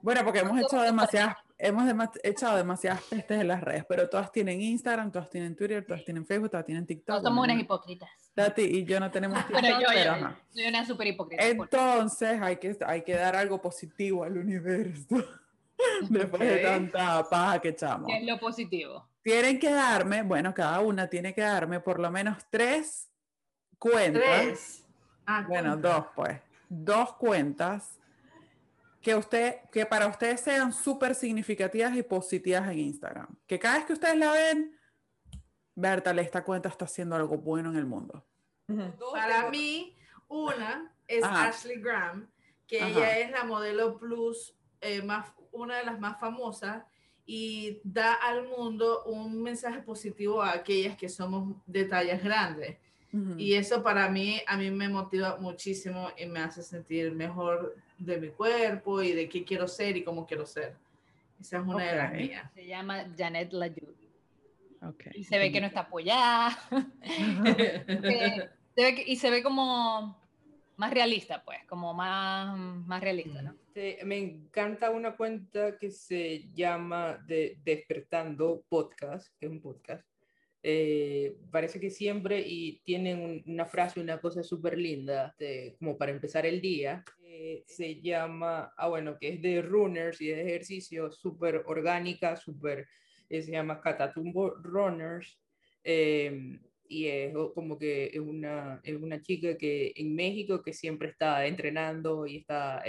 Bueno, 0.02 0.24
porque 0.24 0.40
hemos 0.40 0.60
hecho 0.60 0.80
demasiadas, 0.80 1.36
hemos 1.58 2.10
echado 2.22 2.56
demasiadas 2.56 3.02
pestes 3.02 3.40
en 3.40 3.48
las 3.48 3.60
redes, 3.60 3.84
pero 3.88 4.08
todas 4.08 4.30
tienen 4.30 4.60
Instagram, 4.60 5.10
todas 5.10 5.28
tienen 5.28 5.56
Twitter, 5.56 5.84
todas 5.84 6.04
tienen 6.04 6.24
Facebook, 6.24 6.50
todas 6.50 6.64
tienen 6.64 6.86
TikTok. 6.86 7.16
No 7.16 7.22
somos 7.22 7.44
unas 7.44 7.58
hipócritas. 7.58 8.08
Tati 8.34 8.62
y 8.62 8.84
yo 8.84 9.00
no 9.00 9.10
tenemos 9.10 9.38
TikTok, 9.46 9.60
pero 9.60 9.80
yo, 9.80 9.86
pero, 9.92 10.36
soy 10.50 10.66
una 10.66 10.86
súper 10.86 11.08
hipócrita. 11.08 11.44
Entonces 11.44 12.40
hay 12.40 12.56
que, 12.56 12.76
hay 12.86 13.02
que 13.02 13.14
dar 13.14 13.34
algo 13.34 13.60
positivo 13.60 14.24
al 14.24 14.38
universo. 14.38 15.16
Después 16.08 16.40
de 16.40 16.58
tanta 16.58 17.22
paja 17.28 17.60
que 17.60 17.68
echamos. 17.68 18.08
¿Qué 18.08 18.18
es 18.18 18.26
lo 18.26 18.38
positivo? 18.38 19.08
Tienen 19.22 19.58
que 19.58 19.70
darme, 19.70 20.22
bueno, 20.22 20.54
cada 20.54 20.80
una 20.80 21.08
tiene 21.08 21.34
que 21.34 21.40
darme 21.40 21.80
por 21.80 22.00
lo 22.00 22.10
menos 22.10 22.38
tres 22.50 23.08
cuentas. 23.78 24.22
¿Tres? 24.22 24.84
Ah, 25.26 25.44
bueno, 25.46 25.76
dos, 25.76 26.06
pues. 26.16 26.40
Dos 26.68 27.14
cuentas 27.14 27.98
que, 29.08 29.14
usted, 29.14 29.56
que 29.72 29.86
para 29.86 30.06
ustedes 30.06 30.42
sean 30.42 30.70
súper 30.70 31.14
significativas 31.14 31.96
y 31.96 32.02
positivas 32.02 32.68
en 32.68 32.78
Instagram. 32.80 33.26
Que 33.46 33.58
cada 33.58 33.76
vez 33.78 33.86
que 33.86 33.94
ustedes 33.94 34.18
la 34.18 34.32
ven, 34.32 34.78
Bertale, 35.74 36.20
esta 36.20 36.44
cuenta 36.44 36.68
está 36.68 36.84
haciendo 36.84 37.16
algo 37.16 37.38
bueno 37.38 37.70
en 37.70 37.76
el 37.76 37.86
mundo. 37.86 38.26
Para 39.12 39.48
mí, 39.48 39.96
una 40.28 40.92
es 41.06 41.24
Ashley 41.24 41.80
Graham, 41.80 42.28
que 42.66 42.86
ella 42.86 43.18
es 43.18 43.30
la 43.30 43.44
modelo 43.44 43.98
plus 43.98 44.54
eh, 44.82 45.00
más, 45.00 45.32
una 45.52 45.78
de 45.78 45.86
las 45.86 45.98
más 45.98 46.20
famosas 46.20 46.84
y 47.24 47.80
da 47.84 48.12
al 48.12 48.46
mundo 48.46 49.04
un 49.04 49.42
mensaje 49.42 49.80
positivo 49.80 50.42
a 50.42 50.52
aquellas 50.52 50.98
que 50.98 51.08
somos 51.08 51.56
de 51.64 51.86
tallas 51.86 52.22
grandes. 52.22 52.76
Y 53.38 53.54
eso 53.54 53.82
para 53.82 54.08
mí, 54.10 54.40
a 54.46 54.56
mí 54.56 54.70
me 54.70 54.88
motiva 54.88 55.38
muchísimo 55.38 56.10
y 56.18 56.26
me 56.26 56.40
hace 56.40 56.62
sentir 56.62 57.12
mejor 57.12 57.74
de 57.96 58.20
mi 58.20 58.28
cuerpo 58.28 59.02
y 59.02 59.12
de 59.12 59.28
qué 59.28 59.44
quiero 59.44 59.66
ser 59.66 59.96
y 59.96 60.04
cómo 60.04 60.26
quiero 60.26 60.44
ser. 60.44 60.76
Esa 61.40 61.58
es 61.58 61.66
una 61.66 61.84
de 61.84 61.96
las 61.96 62.12
mías. 62.12 62.52
Se 62.52 62.66
llama 62.66 63.06
Janet 63.16 63.52
Layud. 63.52 63.94
Okay. 64.80 65.12
Y 65.14 65.24
se 65.24 65.38
ve 65.38 65.50
que 65.50 65.60
no 65.60 65.66
está 65.66 65.80
apoyada. 65.80 66.56
y 69.06 69.16
se 69.16 69.30
ve 69.30 69.42
como 69.42 70.16
más 70.76 70.90
realista, 70.92 71.42
pues, 71.44 71.58
como 71.66 71.92
más, 71.94 72.56
más 72.56 73.00
realista, 73.00 73.42
¿no? 73.42 73.54
me 74.04 74.18
encanta 74.18 74.90
una 74.90 75.16
cuenta 75.16 75.78
que 75.78 75.90
se 75.90 76.48
llama 76.52 77.18
de 77.26 77.58
Despertando 77.64 78.64
Podcast, 78.68 79.28
que 79.38 79.46
es 79.46 79.52
un 79.52 79.60
podcast, 79.60 80.04
eh, 80.62 81.36
parece 81.50 81.78
que 81.78 81.90
siempre 81.90 82.40
y 82.44 82.80
tienen 82.80 83.42
una 83.46 83.66
frase, 83.66 84.00
una 84.00 84.20
cosa 84.20 84.42
súper 84.42 84.76
linda, 84.76 85.34
como 85.78 85.96
para 85.96 86.12
empezar 86.12 86.46
el 86.46 86.60
día. 86.60 87.04
Eh, 87.22 87.64
se 87.66 88.00
llama, 88.00 88.72
ah, 88.76 88.88
bueno, 88.88 89.16
que 89.18 89.28
es 89.28 89.42
de 89.42 89.62
runners 89.62 90.20
y 90.20 90.28
de 90.28 90.42
ejercicio, 90.42 91.12
súper 91.12 91.62
orgánica, 91.66 92.36
súper, 92.36 92.88
eh, 93.28 93.42
se 93.42 93.52
llama 93.52 93.80
Catatumbo 93.80 94.50
Runners. 94.56 95.38
y 96.90 97.06
es 97.06 97.34
como 97.54 97.78
que 97.78 98.06
es 98.06 98.18
una, 98.18 98.80
es 98.82 98.96
una 98.96 99.22
chica 99.22 99.56
que 99.56 99.92
en 99.94 100.14
México 100.14 100.62
que 100.62 100.72
siempre 100.72 101.08
está 101.10 101.46
entrenando 101.46 102.26
y 102.26 102.38
está 102.38 102.82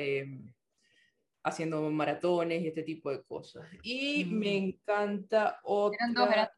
haciendo 1.43 1.81
maratones 1.91 2.61
y 2.61 2.67
este 2.67 2.83
tipo 2.83 3.11
de 3.11 3.23
cosas. 3.23 3.67
Y 3.83 4.25
me 4.25 4.57
encanta 4.57 5.59
otra... 5.63 6.51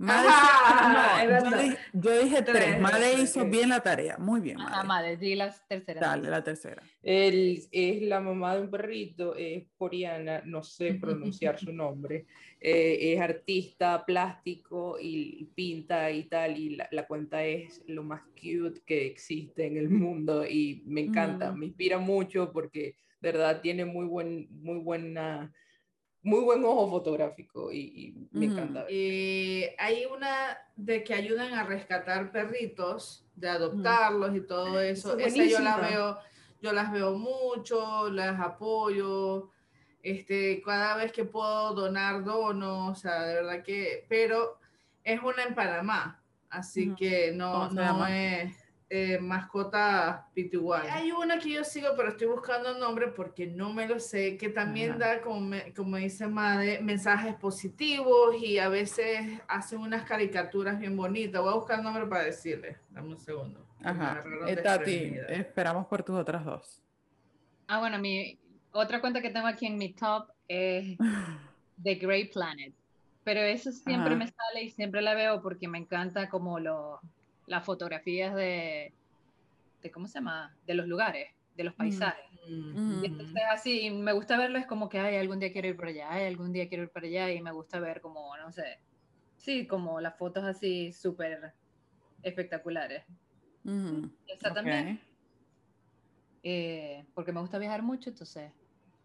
Madre, 0.00 1.76
yo, 1.92 2.22
dije, 2.22 2.40
tres. 2.40 2.80
Madre 2.80 3.20
hizo 3.20 3.44
bien 3.44 3.68
la 3.68 3.80
tarea. 3.80 4.16
Muy 4.16 4.40
bien. 4.40 4.56
Madre. 4.56 4.88
madre, 4.88 5.16
di 5.18 5.34
la 5.34 5.54
tercera. 5.68 6.00
Dale, 6.00 6.30
la 6.30 6.42
tercera. 6.42 6.82
Él 7.02 7.62
es 7.70 8.02
la 8.02 8.18
mamá 8.18 8.54
de 8.54 8.62
un 8.62 8.70
perrito, 8.70 9.36
es 9.36 9.66
coreana, 9.76 10.40
no 10.46 10.62
sé 10.62 10.94
pronunciar 10.94 11.58
su 11.58 11.70
nombre. 11.70 12.24
Eh, 12.58 13.12
es 13.12 13.20
artista 13.20 14.02
plástico 14.06 14.96
y 14.98 15.44
pinta 15.54 16.10
y 16.10 16.22
tal. 16.24 16.56
Y 16.56 16.78
la, 16.90 17.06
cuenta 17.06 17.44
es 17.44 17.82
lo 17.86 18.02
más 18.02 18.22
cute 18.40 18.80
que 18.86 19.06
existe 19.06 19.66
en 19.66 19.76
el 19.76 19.90
mundo. 19.90 20.46
Y 20.46 20.82
me 20.86 21.02
encanta, 21.02 21.52
me 21.52 21.66
inspira 21.66 21.98
mucho 21.98 22.50
porque, 22.52 22.96
de 23.20 23.32
verdad, 23.32 23.60
tiene 23.60 23.84
muy, 23.84 24.06
buen, 24.06 24.48
muy 24.50 24.78
buena 24.78 25.52
muy 26.22 26.40
buen 26.40 26.64
ojo 26.64 26.90
fotográfico 26.90 27.72
y, 27.72 28.14
me 28.30 28.46
encanta. 28.46 28.90
Y 28.90 29.64
hay 29.78 30.04
una 30.04 30.58
de 30.76 31.02
que 31.02 31.14
ayudan 31.14 31.54
a 31.54 31.64
rescatar 31.64 32.30
perritos, 32.30 33.26
de 33.34 33.48
adoptarlos 33.48 34.36
y 34.36 34.40
todo 34.42 34.80
eso. 34.80 35.18
Esa 35.18 35.44
yo 35.44 35.60
la 35.60 35.76
veo, 35.78 36.18
yo 36.60 36.72
las 36.72 36.92
veo 36.92 37.16
mucho, 37.16 38.10
las 38.10 38.38
apoyo. 38.40 39.50
Este, 40.02 40.62
cada 40.62 40.96
vez 40.96 41.12
que 41.12 41.24
puedo 41.24 41.74
donar, 41.74 42.24
dono, 42.24 42.88
o 42.88 42.94
sea, 42.94 43.22
de 43.22 43.34
verdad 43.34 43.62
que, 43.62 44.06
pero 44.08 44.58
es 45.04 45.22
una 45.22 45.42
en 45.42 45.54
Panamá, 45.54 46.22
así 46.48 46.94
que 46.94 47.32
no, 47.32 47.68
no 47.70 48.06
es, 48.06 48.54
eh, 48.92 49.20
mascota 49.20 50.26
PTY. 50.34 50.88
Hay 50.90 51.12
una 51.12 51.38
que 51.38 51.50
yo 51.50 51.62
sigo, 51.62 51.90
pero 51.96 52.08
estoy 52.08 52.26
buscando 52.26 52.72
el 52.72 52.80
nombre 52.80 53.06
porque 53.06 53.46
no 53.46 53.72
me 53.72 53.86
lo 53.86 54.00
sé, 54.00 54.36
que 54.36 54.48
también 54.48 54.98
da, 54.98 55.20
como, 55.20 55.56
como 55.76 55.96
dice 55.96 56.26
Madre, 56.26 56.80
mensajes 56.82 57.36
positivos 57.36 58.34
y 58.42 58.58
a 58.58 58.68
veces 58.68 59.40
hace 59.46 59.76
unas 59.76 60.02
caricaturas 60.02 60.76
bien 60.76 60.96
bonitas. 60.96 61.40
Voy 61.40 61.52
a 61.52 61.54
buscar 61.54 61.78
el 61.78 61.84
nombre 61.84 62.04
para 62.06 62.24
decirle. 62.24 62.78
Dame 62.90 63.10
un 63.10 63.18
segundo. 63.18 63.64
Ajá. 63.80 64.24
Eh, 64.48 64.56
Tati, 64.56 65.14
esperamos 65.28 65.86
por 65.86 66.02
tus 66.02 66.16
otras 66.16 66.44
dos. 66.44 66.82
Ah, 67.68 67.78
bueno, 67.78 67.96
mi 68.00 68.40
otra 68.72 69.00
cuenta 69.00 69.22
que 69.22 69.30
tengo 69.30 69.46
aquí 69.46 69.66
en 69.66 69.78
mi 69.78 69.92
top 69.92 70.30
es 70.48 70.98
The 71.80 71.94
Great 71.94 72.32
Planet. 72.32 72.74
Pero 73.22 73.40
eso 73.40 73.70
siempre 73.70 74.16
me 74.16 74.26
sale 74.26 74.64
y 74.64 74.70
siempre 74.70 75.00
la 75.00 75.14
veo 75.14 75.40
porque 75.40 75.68
me 75.68 75.78
encanta 75.78 76.28
como 76.28 76.58
lo 76.58 77.00
las 77.50 77.64
fotografías 77.64 78.32
de, 78.34 78.92
de, 79.82 79.90
¿cómo 79.90 80.06
se 80.06 80.14
llama? 80.14 80.56
De 80.66 80.74
los 80.74 80.86
lugares, 80.86 81.32
de 81.56 81.64
los 81.64 81.74
mm. 81.74 81.76
paisajes. 81.76 82.24
Y 82.46 83.04
entonces 83.04 83.42
así, 83.52 83.90
me 83.90 84.12
gusta 84.12 84.38
verlo, 84.38 84.58
es 84.58 84.66
como 84.66 84.88
que, 84.88 84.98
ay, 84.98 85.16
algún 85.16 85.40
día 85.40 85.52
quiero 85.52 85.68
ir 85.68 85.76
por 85.76 85.88
allá, 85.88 86.08
ay, 86.10 86.26
algún 86.26 86.52
día 86.52 86.68
quiero 86.68 86.84
ir 86.84 86.90
por 86.90 87.04
allá, 87.04 87.30
y 87.32 87.42
me 87.42 87.52
gusta 87.52 87.80
ver 87.80 88.00
como, 88.00 88.36
no 88.36 88.50
sé, 88.52 88.78
sí, 89.36 89.66
como 89.66 90.00
las 90.00 90.16
fotos 90.16 90.44
así 90.44 90.92
súper 90.92 91.52
espectaculares. 92.22 93.04
Esa 94.28 94.54
también. 94.54 95.00
Eh, 96.42 97.04
porque 97.14 97.32
me 97.32 97.40
gusta 97.40 97.58
viajar 97.58 97.82
mucho, 97.82 98.10
entonces, 98.10 98.52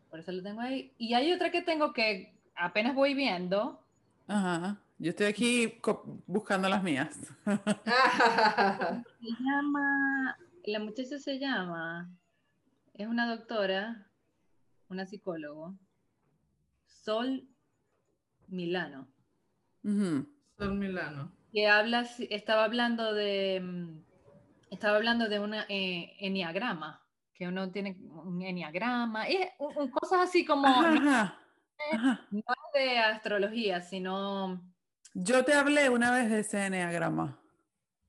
por 0.09 0.19
eso 0.19 0.31
lo 0.31 0.43
tengo 0.43 0.61
ahí. 0.61 0.93
Y 0.97 1.15
hay 1.15 1.33
otra 1.33 1.51
que 1.51 1.61
tengo 1.61 1.93
que 1.93 2.33
apenas 2.55 2.93
voy 2.95 3.15
viendo. 3.15 3.83
Ajá. 4.27 4.79
Yo 4.97 5.09
estoy 5.09 5.25
aquí 5.25 5.81
buscando 6.25 6.69
las 6.69 6.81
mías. 6.81 7.19
se 7.45 9.29
llama, 9.43 10.37
la 10.63 10.79
muchacha 10.79 11.19
se 11.19 11.37
llama, 11.37 12.09
es 12.93 13.05
una 13.05 13.27
doctora, 13.27 14.09
una 14.87 15.05
psicólogo, 15.05 15.77
Sol 16.85 17.45
Milano. 18.47 19.09
Sol 19.83 20.75
Milano. 20.75 21.33
Que 21.51 21.67
habla, 21.67 22.07
estaba 22.29 22.63
hablando 22.63 23.13
de, 23.13 23.59
mm, 23.61 23.99
estaba 24.71 24.95
hablando 24.95 25.27
de 25.27 25.39
una 25.39 25.65
eh, 25.67 26.15
enneagrama, 26.19 27.05
que 27.33 27.49
uno 27.49 27.69
tiene 27.69 27.97
un 27.99 28.41
enneagrama, 28.41 29.29
y 29.29 29.39
cosas 29.91 30.29
así 30.29 30.45
como, 30.45 30.69
no 32.31 32.55
de 32.73 32.97
astrología, 32.99 33.81
sino 33.81 34.73
yo 35.15 35.45
te 35.45 35.53
hablé 35.53 35.89
una 35.89 36.11
vez 36.11 36.29
de 36.29 36.39
ese 36.39 36.65
enneagrama. 36.65 37.39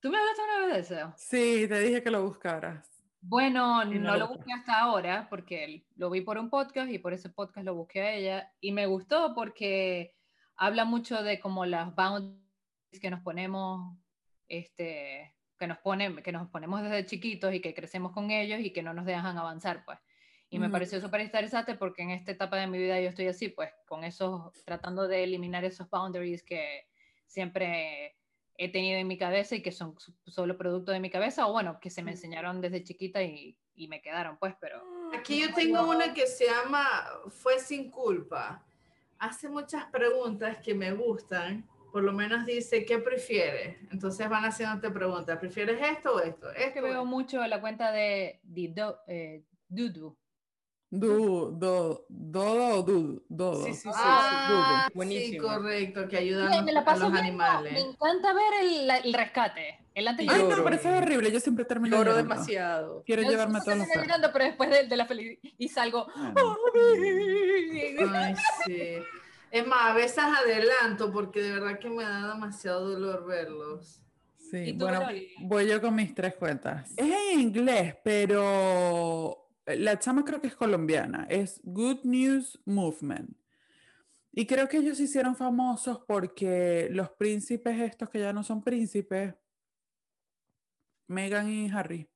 ¿Tú 0.01 0.11
me 0.11 0.19
hablaste 0.19 0.43
una 0.43 0.67
vez 0.67 0.89
de 0.89 0.97
eso? 0.97 1.15
Sí, 1.17 1.69
te 1.69 1.79
dije 1.79 2.03
que 2.03 2.11
lo 2.11 2.25
buscaras. 2.25 2.91
Bueno, 3.21 3.85
no, 3.85 4.17
lo 4.17 4.29
busqué 4.29 4.53
hasta 4.53 4.81
ahora 4.81 5.29
porque 5.31 5.87
lo 5.95 6.11
vi 6.11 6.21
por 6.21 6.37
un 6.37 6.51
podcast 6.51 6.91
y 6.91 6.99
por 6.99 7.13
ese 7.13 7.31
podcast 7.31 7.65
lo 7.65 7.77
busqué 7.77 8.03
a 8.03 8.13
ella 8.13 8.53
y 8.61 8.73
me 8.73 8.87
gustó 8.87 9.35
porque 9.35 10.17
habla 10.57 10.85
mucho 10.85 11.23
de 11.23 11.39
como 11.39 11.65
las 11.65 11.95
boundaries 11.95 13.01
que 13.01 13.11
nos 13.11 13.21
ponemos, 13.21 13.97
este, 14.49 15.33
que 15.59 15.67
nos 15.69 15.79
ponen, 15.79 16.23
que 16.23 16.33
nos 16.33 16.49
ponemos 16.51 16.83
desde 16.83 17.07
chiquitos 17.07 17.55
y 17.55 17.61
que 17.61 17.75
crecemos 17.75 18.13
con 18.13 18.33
ellos 18.33 18.61
y 18.61 18.73
que 18.73 18.83
no 18.83 18.93
nos 18.95 19.07
dejan 19.07 19.39
avanzar, 19.39 19.85
pues. 19.85 19.99
Y 20.49 20.59
me 20.59 20.71
pareció 20.71 21.01
súper 21.01 21.21
interesante 21.21 21.75
porque 21.75 22.03
en 22.03 22.11
esta 22.11 22.31
etapa 22.31 22.57
de 22.57 22.69
mi 22.69 22.79
vida 22.79 23.01
yo 23.01 23.09
estoy 23.09 23.27
así, 23.27 23.49
pues, 23.49 23.71
con 23.87 24.05
esos, 24.05 24.53
tratando 24.65 25.09
de 25.09 25.25
eliminar 25.25 25.65
esos 25.65 25.91
boundaries 25.91 26.45
que, 26.45 26.87
siempre 27.27 28.17
he 28.59 28.71
tenido 28.71 28.99
en 28.99 29.07
mi 29.07 29.19
cabeza 29.19 29.55
y 29.55 29.63
que 29.63 29.73
son 29.73 29.95
solo 30.27 30.57
producto 30.57 30.93
de 30.93 31.01
mi 31.01 31.11
cabeza, 31.11 31.47
o 31.47 31.53
bueno, 31.53 31.79
que 31.81 31.91
se 31.91 32.03
me 32.03 32.13
enseñaron 32.13 32.61
desde 32.61 32.83
chiquita 32.83 33.23
y, 33.23 33.57
y 33.75 33.89
me 33.89 34.01
quedaron, 34.01 34.39
pues, 34.39 34.55
pero... 34.61 34.83
Aquí 35.17 35.41
yo 35.41 35.55
tengo 35.55 35.89
una 35.89 36.13
que 36.15 36.27
se 36.27 36.47
llama 36.47 36.89
Fue 37.29 37.59
sin 37.59 37.91
culpa. 37.91 38.65
Hace 39.19 39.49
muchas 39.49 39.87
preguntas 39.87 40.59
que 40.59 40.75
me 40.75 40.93
gustan, 40.93 41.69
por 41.93 42.03
lo 42.03 42.13
menos 42.13 42.45
dice, 42.45 42.85
¿qué 42.85 42.99
prefieres? 42.99 43.79
Entonces 43.91 44.29
van 44.29 44.45
haciéndote 44.45 44.91
preguntas, 44.91 45.39
¿prefieres 45.39 45.81
esto 45.81 46.17
o 46.17 46.21
esto? 46.21 46.51
Es 46.53 46.73
que 46.73 46.81
veo 46.81 47.05
mucho 47.05 47.47
la 47.47 47.61
cuenta 47.61 47.93
de 47.93 48.41
Dido, 48.43 49.01
eh, 49.07 49.45
Dudu. 49.69 50.17
Du, 50.89 51.51
do, 51.51 52.07
dodo, 52.09 52.83
dudo, 52.83 53.23
dodo. 53.29 53.65
Sí, 53.65 53.75
sí, 53.75 53.81
sí. 53.83 53.91
Ah, 53.93 54.89
sí, 54.95 55.37
correcto, 55.37 56.07
que 56.09 56.17
ayudan 56.17 56.53
a 56.53 56.97
los 56.97 57.13
animales. 57.13 57.73
Me 57.73 57.81
encanta 57.81 58.33
ver 58.33 58.53
el, 58.63 58.91
el 59.05 59.13
rescate. 59.13 59.81
El 59.95 60.07
antes 60.07 60.29
Ay, 60.29 60.43
no, 60.43 60.49
pero 60.49 60.77
eso 60.77 60.91
es 60.91 61.03
horrible. 61.03 61.33
Yo 61.33 61.41
siempre 61.41 61.65
termino 61.65 61.97
Lloro 61.97 62.15
demasiado. 62.15 63.03
Quiero 63.05 63.23
llevarme 63.23 63.59
a 63.59 63.63
todos 63.63 63.79
los 63.79 63.89
llorando, 63.89 64.31
pero 64.33 64.45
después 64.45 64.71
de, 64.71 64.87
de 64.87 64.97
la 64.97 65.07
felicidad 65.07 65.39
y 65.59 65.69
salgo. 65.69 66.07
Ay, 68.15 68.35
sí. 68.65 68.93
Es 69.51 69.67
más, 69.67 69.91
a 69.91 69.95
veces 69.95 70.19
adelanto 70.19 71.13
porque 71.13 71.41
de 71.43 71.53
verdad 71.53 71.79
que 71.79 71.89
me 71.89 72.05
da 72.05 72.35
demasiado 72.35 72.91
dolor 72.91 73.27
verlos. 73.27 74.03
Sí, 74.39 74.73
bueno, 74.73 75.09
voy 75.41 75.67
yo 75.67 75.81
con 75.81 75.95
mis 75.95 76.15
tres 76.15 76.35
cuentas. 76.35 76.93
Es 76.97 77.33
en 77.33 77.41
inglés, 77.41 77.97
pero 78.05 79.46
la 79.67 79.99
chama 79.99 80.25
creo 80.25 80.41
que 80.41 80.47
es 80.47 80.57
colombiana, 80.57 81.27
es 81.29 81.61
Good 81.65 82.05
News 82.05 82.61
Movement. 82.65 83.37
Y 84.33 84.47
creo 84.47 84.69
que 84.69 84.79
ellos 84.79 84.99
se 84.99 85.05
hicieron 85.05 85.35
famosos 85.35 86.01
porque 86.07 86.89
los 86.93 87.11
príncipes 87.11 87.81
estos 87.81 88.11
que 88.11 88.21
ya 88.21 88.33
no 88.33 88.45
son 88.45 88.63
príncipes, 88.63 89.35
Meghan 91.09 91.49
y 91.49 91.71
Harry, 91.71 92.09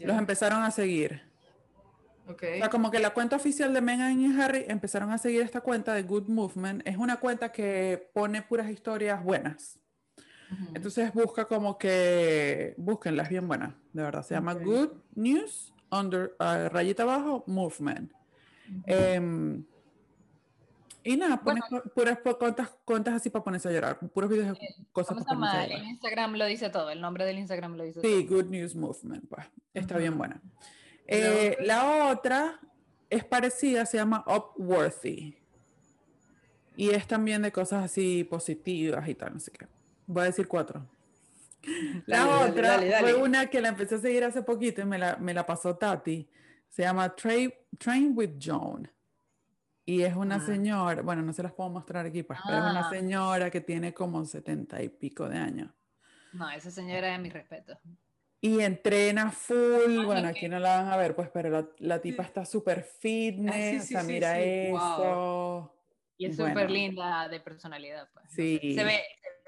los 0.00 0.18
empezaron 0.18 0.62
a 0.62 0.70
seguir. 0.70 1.22
Okay. 2.26 2.54
O 2.54 2.58
sea, 2.58 2.70
como 2.70 2.90
que 2.90 2.98
la 2.98 3.10
cuenta 3.10 3.36
oficial 3.36 3.74
de 3.74 3.80
Meghan 3.80 4.20
y 4.20 4.40
Harry 4.40 4.64
empezaron 4.68 5.10
a 5.10 5.18
seguir 5.18 5.42
esta 5.42 5.60
cuenta 5.60 5.94
de 5.94 6.02
Good 6.02 6.28
Movement. 6.28 6.86
Es 6.86 6.96
una 6.96 7.16
cuenta 7.16 7.52
que 7.52 8.10
pone 8.12 8.42
puras 8.42 8.70
historias 8.70 9.22
buenas. 9.22 9.81
Entonces 10.74 11.12
busca 11.12 11.46
como 11.46 11.78
que, 11.78 12.74
búsquenlas 12.76 13.28
bien 13.28 13.46
buenas, 13.46 13.74
de 13.92 14.02
verdad. 14.02 14.22
Se 14.22 14.34
llama 14.34 14.54
Good 14.54 14.90
News, 15.14 15.72
under, 15.90 16.34
uh, 16.40 16.68
rayita 16.68 17.02
abajo, 17.02 17.44
Movement. 17.46 18.12
Em, 18.86 19.64
y 21.04 21.16
nada, 21.16 21.40
pones 21.42 21.64
puras 21.94 22.18
cuentas, 22.38 22.70
cuentas 22.84 23.14
así 23.14 23.28
para 23.28 23.44
ponerse 23.44 23.68
a 23.68 23.72
llorar, 23.72 23.98
puros 23.98 24.30
videos 24.30 24.58
de 24.58 24.68
cosas 24.92 25.16
para 25.24 25.24
ponerse 25.24 25.56
a 25.56 25.66
llorar. 25.66 25.80
El 25.82 25.88
Instagram 25.88 26.34
lo 26.34 26.46
dice 26.46 26.70
todo, 26.70 26.90
el 26.90 27.00
nombre 27.00 27.24
del 27.24 27.38
Instagram 27.38 27.76
lo 27.76 27.84
dice 27.84 28.00
todo. 28.00 28.10
Sí, 28.10 28.26
Good 28.26 28.46
News 28.46 28.74
Movement, 28.74 29.28
pues, 29.28 29.46
está 29.74 29.98
bien 29.98 30.16
buena. 30.16 30.40
Eh, 31.06 31.56
la 31.60 32.10
otra 32.10 32.60
es 33.10 33.24
parecida, 33.24 33.84
se 33.84 33.98
llama 33.98 34.24
Upworthy. 34.26 35.36
Y 36.76 36.90
es 36.90 37.06
también 37.06 37.42
de 37.42 37.52
cosas 37.52 37.84
así 37.84 38.24
positivas 38.24 39.06
y 39.08 39.14
tal, 39.14 39.34
no 39.34 39.40
sé 39.40 39.50
qué. 39.50 39.66
Voy 40.12 40.22
a 40.22 40.26
decir 40.26 40.46
cuatro. 40.46 40.86
La 42.06 42.40
otra 42.40 42.80
fue 43.00 43.14
una 43.14 43.46
que 43.46 43.60
la 43.60 43.68
empecé 43.68 43.94
a 43.94 43.98
seguir 43.98 44.24
hace 44.24 44.42
poquito 44.42 44.82
y 44.82 44.84
me 44.84 44.98
la, 44.98 45.16
me 45.16 45.32
la 45.32 45.46
pasó 45.46 45.76
Tati. 45.76 46.28
Se 46.68 46.82
llama 46.82 47.14
Train, 47.14 47.52
Train 47.78 48.12
with 48.14 48.32
Joan. 48.42 48.90
Y 49.84 50.02
es 50.02 50.14
una 50.14 50.36
ah. 50.36 50.40
señora, 50.40 51.02
bueno, 51.02 51.22
no 51.22 51.32
se 51.32 51.42
las 51.42 51.52
puedo 51.52 51.70
mostrar 51.70 52.06
aquí, 52.06 52.22
pues, 52.22 52.38
pero 52.44 52.58
es 52.58 52.70
una 52.70 52.88
ah. 52.88 52.90
señora 52.90 53.50
que 53.50 53.60
tiene 53.60 53.92
como 53.92 54.24
setenta 54.24 54.82
y 54.82 54.88
pico 54.88 55.28
de 55.28 55.38
años. 55.38 55.70
No, 56.32 56.50
esa 56.50 56.70
señora 56.70 57.14
es 57.14 57.20
mi 57.20 57.30
respeto. 57.30 57.78
Y 58.40 58.60
entrena 58.60 59.30
full, 59.30 60.04
bueno, 60.04 60.28
aquí 60.28 60.48
no 60.48 60.58
la 60.58 60.82
van 60.82 60.88
a 60.92 60.96
ver, 60.96 61.14
pues, 61.14 61.30
pero 61.32 61.48
la, 61.50 61.68
la 61.78 62.00
tipa 62.00 62.22
está 62.22 62.44
súper 62.44 62.80
ah, 62.80 62.96
fitness, 63.00 63.84
o 63.84 63.86
sea, 63.86 64.02
mira 64.02 64.40
eso. 64.40 65.74
Y 66.16 66.26
es 66.26 66.36
súper 66.36 66.70
linda 66.70 67.28
de 67.28 67.40
personalidad, 67.40 68.08
pues. 68.12 68.26
Sí. 68.30 68.74
Se 68.74 68.84
ve, 68.84 69.00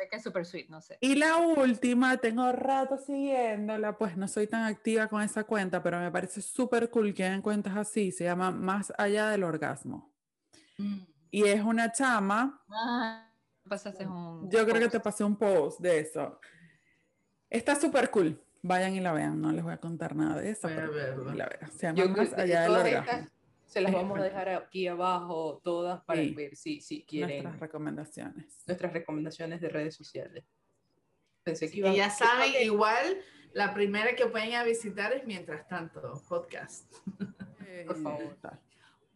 que 0.09 0.17
es 0.17 0.23
súper 0.23 0.45
sweet, 0.47 0.69
no 0.69 0.81
sé. 0.81 0.99
Y 1.01 1.15
la 1.17 1.37
última, 1.37 2.17
tengo 2.19 2.51
rato 2.53 2.99
siguiéndola, 2.99 3.97
pues 3.99 4.17
no 4.17 4.29
soy 4.29 4.47
tan 4.47 4.65
activa 4.65 5.09
con 5.09 5.23
esa 5.23 5.45
cuenta, 5.45 5.83
pero 5.83 5.99
me 5.99 6.11
parece 6.11 6.43
súper 6.43 6.91
cool 6.91 7.15
que 7.15 7.25
hayan 7.25 7.43
cuentas 7.43 7.77
así, 7.77 8.13
se 8.13 8.25
llama 8.25 8.51
Más 8.51 8.93
allá 8.97 9.29
del 9.29 9.45
orgasmo. 9.45 10.13
Mm. 10.79 11.01
Y 11.31 11.45
es 11.45 11.63
una 11.63 11.91
chama. 11.93 12.63
Ah, 12.71 13.29
pasaste 13.69 14.07
un 14.07 14.49
yo 14.51 14.65
creo 14.65 14.81
que 14.81 14.89
te 14.89 15.01
pasé 15.01 15.25
un 15.25 15.37
post 15.37 15.81
de 15.81 16.01
eso. 16.01 16.39
Está 17.51 17.75
súper 17.75 18.11
cool. 18.11 18.41
Vayan 18.63 18.95
y 18.95 19.01
la 19.01 19.13
vean, 19.13 19.41
no 19.41 19.53
les 19.53 19.63
voy 19.63 19.73
a 19.73 19.79
contar 19.79 20.17
nada 20.17 20.41
de 20.41 20.51
eso. 20.51 20.69
Se 20.69 21.93
llama 21.93 22.17
Más 22.17 22.33
allá 22.33 22.63
del 22.63 22.73
orgasmo. 22.73 23.29
Se 23.67 23.81
las 23.81 23.93
vamos 23.93 24.19
a 24.19 24.23
dejar 24.23 24.49
aquí 24.51 24.87
abajo 24.87 25.61
todas 25.65 26.03
para 26.05 26.23
ver 26.35 26.55
si, 26.57 26.81
si 26.81 27.05
quieren. 27.05 27.43
Nuestras 27.43 27.61
recomendaciones. 27.61 28.63
Nuestras 28.67 28.93
recomendaciones 28.93 29.61
de 29.61 29.69
redes 29.69 29.95
sociales. 29.95 30.45
Pensé 31.43 31.71
que 31.71 31.81
y 31.81 31.97
ya 31.97 32.09
saben, 32.09 32.53
igual 32.63 33.21
la 33.53 33.75
primera 33.75 34.17
que 34.17 34.27
pueden 34.27 34.55
a 34.55 34.65
visitar 34.65 35.13
es 35.13 35.27
Mientras 35.27 35.69
tanto, 35.69 36.23
podcast. 36.29 36.91
Por 37.87 38.03
favor. 38.03 38.37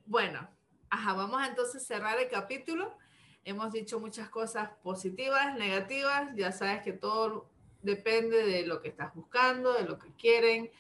Bueno, 0.05 0.49
ajá, 0.91 1.15
vamos 1.15 1.41
a 1.41 1.47
entonces 1.47 1.87
cerrar 1.87 2.19
el 2.19 2.29
capítulo. 2.29 2.97
Hemos 3.45 3.73
dicho 3.73 3.99
muchas 3.99 4.29
cosas 4.29 4.71
positivas, 4.83 5.57
negativas. 5.57 6.35
Ya 6.37 6.53
sabes 6.53 6.83
que 6.83 6.93
todo 6.93 7.49
depende 7.83 8.45
de 8.45 8.67
lo 8.67 8.83
que 8.83 8.89
estás 8.89 9.15
buscando, 9.15 9.73
de 9.73 9.85
lo 9.85 9.99
que 9.99 10.13
quieren. 10.17 10.71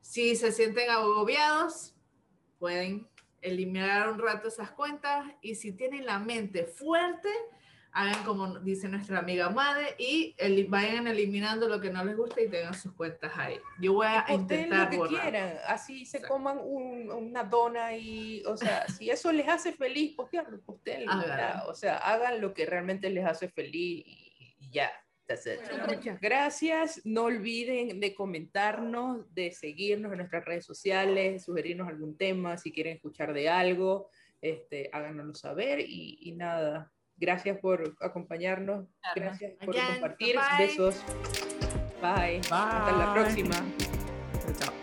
Si 0.00 0.36
se 0.36 0.52
sienten 0.52 0.88
agobiados, 0.88 1.95
pueden 2.58 3.08
eliminar 3.42 4.10
un 4.10 4.18
rato 4.18 4.48
esas 4.48 4.70
cuentas 4.70 5.26
y 5.40 5.54
si 5.54 5.72
tienen 5.72 6.06
la 6.06 6.18
mente 6.18 6.64
fuerte, 6.64 7.28
hagan 7.92 8.24
como 8.24 8.58
dice 8.58 8.88
nuestra 8.88 9.20
amiga 9.20 9.48
Made 9.48 9.94
y 9.98 10.34
vayan 10.68 11.06
eliminando 11.06 11.68
lo 11.68 11.80
que 11.80 11.90
no 11.90 12.04
les 12.04 12.16
gusta 12.16 12.42
y 12.42 12.48
tengan 12.48 12.74
sus 12.74 12.92
cuentas 12.92 13.32
ahí. 13.36 13.58
Yo 13.80 13.94
voy 13.94 14.06
a 14.06 14.26
intentar 14.28 14.92
lo 14.92 15.04
que 15.04 15.08
quieran, 15.08 15.54
así 15.66 16.04
se 16.04 16.20
coman 16.20 16.58
una 16.60 17.44
dona 17.44 17.96
y, 17.96 18.42
o 18.44 18.56
sea, 18.56 18.86
si 18.88 19.08
eso 19.08 19.32
les 19.32 19.48
hace 19.48 19.72
feliz, 19.72 20.14
postearlo, 20.14 20.60
o 21.66 21.74
sea, 21.74 21.96
hagan 21.98 22.40
lo 22.40 22.52
que 22.52 22.66
realmente 22.66 23.08
les 23.08 23.24
hace 23.24 23.48
feliz 23.48 24.04
y 24.06 24.70
ya 24.70 24.90
muchas 25.88 26.20
gracias. 26.20 27.00
No 27.04 27.24
olviden 27.24 28.00
de 28.00 28.14
comentarnos, 28.14 29.32
de 29.34 29.50
seguirnos 29.52 30.12
en 30.12 30.18
nuestras 30.18 30.44
redes 30.44 30.64
sociales, 30.64 31.44
sugerirnos 31.44 31.88
algún 31.88 32.16
tema, 32.16 32.56
si 32.58 32.72
quieren 32.72 32.96
escuchar 32.96 33.32
de 33.32 33.48
algo, 33.48 34.10
este, 34.40 34.90
háganoslo 34.92 35.34
saber 35.34 35.80
y, 35.80 36.32
nada. 36.36 36.92
Gracias 37.18 37.58
por 37.58 37.96
acompañarnos, 38.00 38.86
gracias 39.14 39.52
por 39.64 39.74
compartir. 39.74 40.36
Besos. 40.58 41.02
Bye. 42.02 42.40
Bye. 42.40 42.50
Hasta 42.50 42.92
la 42.92 43.14
próxima. 43.14 43.56
Chao. 44.58 44.75